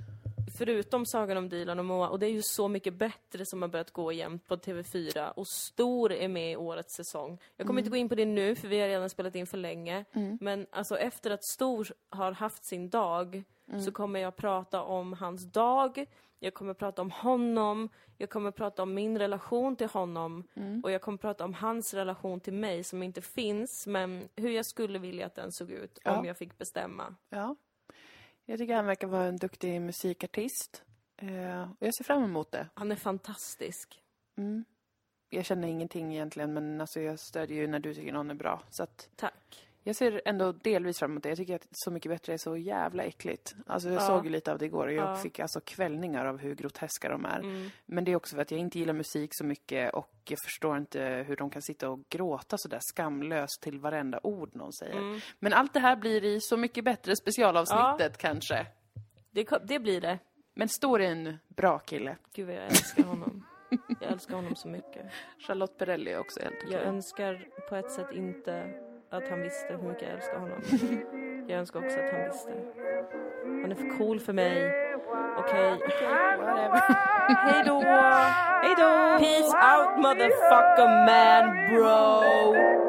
[0.58, 3.68] Förutom Sagan om Dilan och Moa och det är ju Så mycket bättre som har
[3.68, 7.38] börjat gå jämt på TV4 och Stor är med i årets säsong.
[7.56, 9.58] Jag kommer inte gå in på det nu för vi har redan spelat in för
[9.58, 10.04] länge.
[10.40, 13.42] Men alltså efter att Stor har haft sin dag
[13.84, 16.06] så kommer jag prata om hans dag,
[16.38, 17.88] jag kommer prata om honom,
[18.18, 20.44] jag kommer prata om min relation till honom
[20.82, 24.66] och jag kommer prata om hans relation till mig som inte finns men hur jag
[24.66, 26.18] skulle vilja att den såg ut Ja.
[26.18, 27.14] om jag fick bestämma.
[27.28, 27.56] Ja.
[28.46, 30.82] Jag tycker han verkar vara en duktig musikartist.
[31.16, 32.66] Eh, och jag ser fram emot det.
[32.74, 34.02] Han är fantastisk.
[34.36, 34.64] Mm.
[35.28, 38.62] Jag känner ingenting egentligen, men alltså jag stödjer ju när du tycker någon är bra.
[38.70, 39.63] Så att Tack.
[39.86, 41.28] Jag ser ändå delvis fram emot det.
[41.28, 43.54] Jag tycker att Så mycket bättre är så jävla äckligt.
[43.66, 44.06] Alltså jag Ja.
[44.06, 45.16] såg ju lite av det igår och jag Ja.
[45.16, 47.38] fick alltså kvällningar av hur groteska de är.
[47.38, 47.70] Mm.
[47.86, 50.76] Men det är också för att jag inte gillar musik så mycket och jag förstår
[50.76, 54.96] inte hur de kan sitta och gråta så där skamlöst till varenda ord någon säger.
[54.98, 55.20] Mm.
[55.38, 58.66] Men allt det här blir i Så mycket bättre specialavsnittet kanske.
[59.30, 60.18] Det, det blir det.
[60.54, 62.16] Men Stor är en bra kille.
[62.32, 63.46] Gud vad jag älskar honom.
[64.00, 65.06] Jag älskar honom så mycket.
[65.46, 66.70] Charlotte Perrelli är också helt.
[66.72, 68.80] Jag önskar på ett sätt inte
[69.16, 70.60] att han visste hur mycket jag älskar honom.
[71.48, 72.52] Jag önskar också att han visste.
[73.62, 74.72] Han är för cool för mig.
[75.38, 75.70] Okej.
[76.38, 76.78] Whatever.
[77.28, 77.80] Hej då!
[78.62, 79.18] Hej då!
[79.18, 82.83] Peace out motherfucker man bro!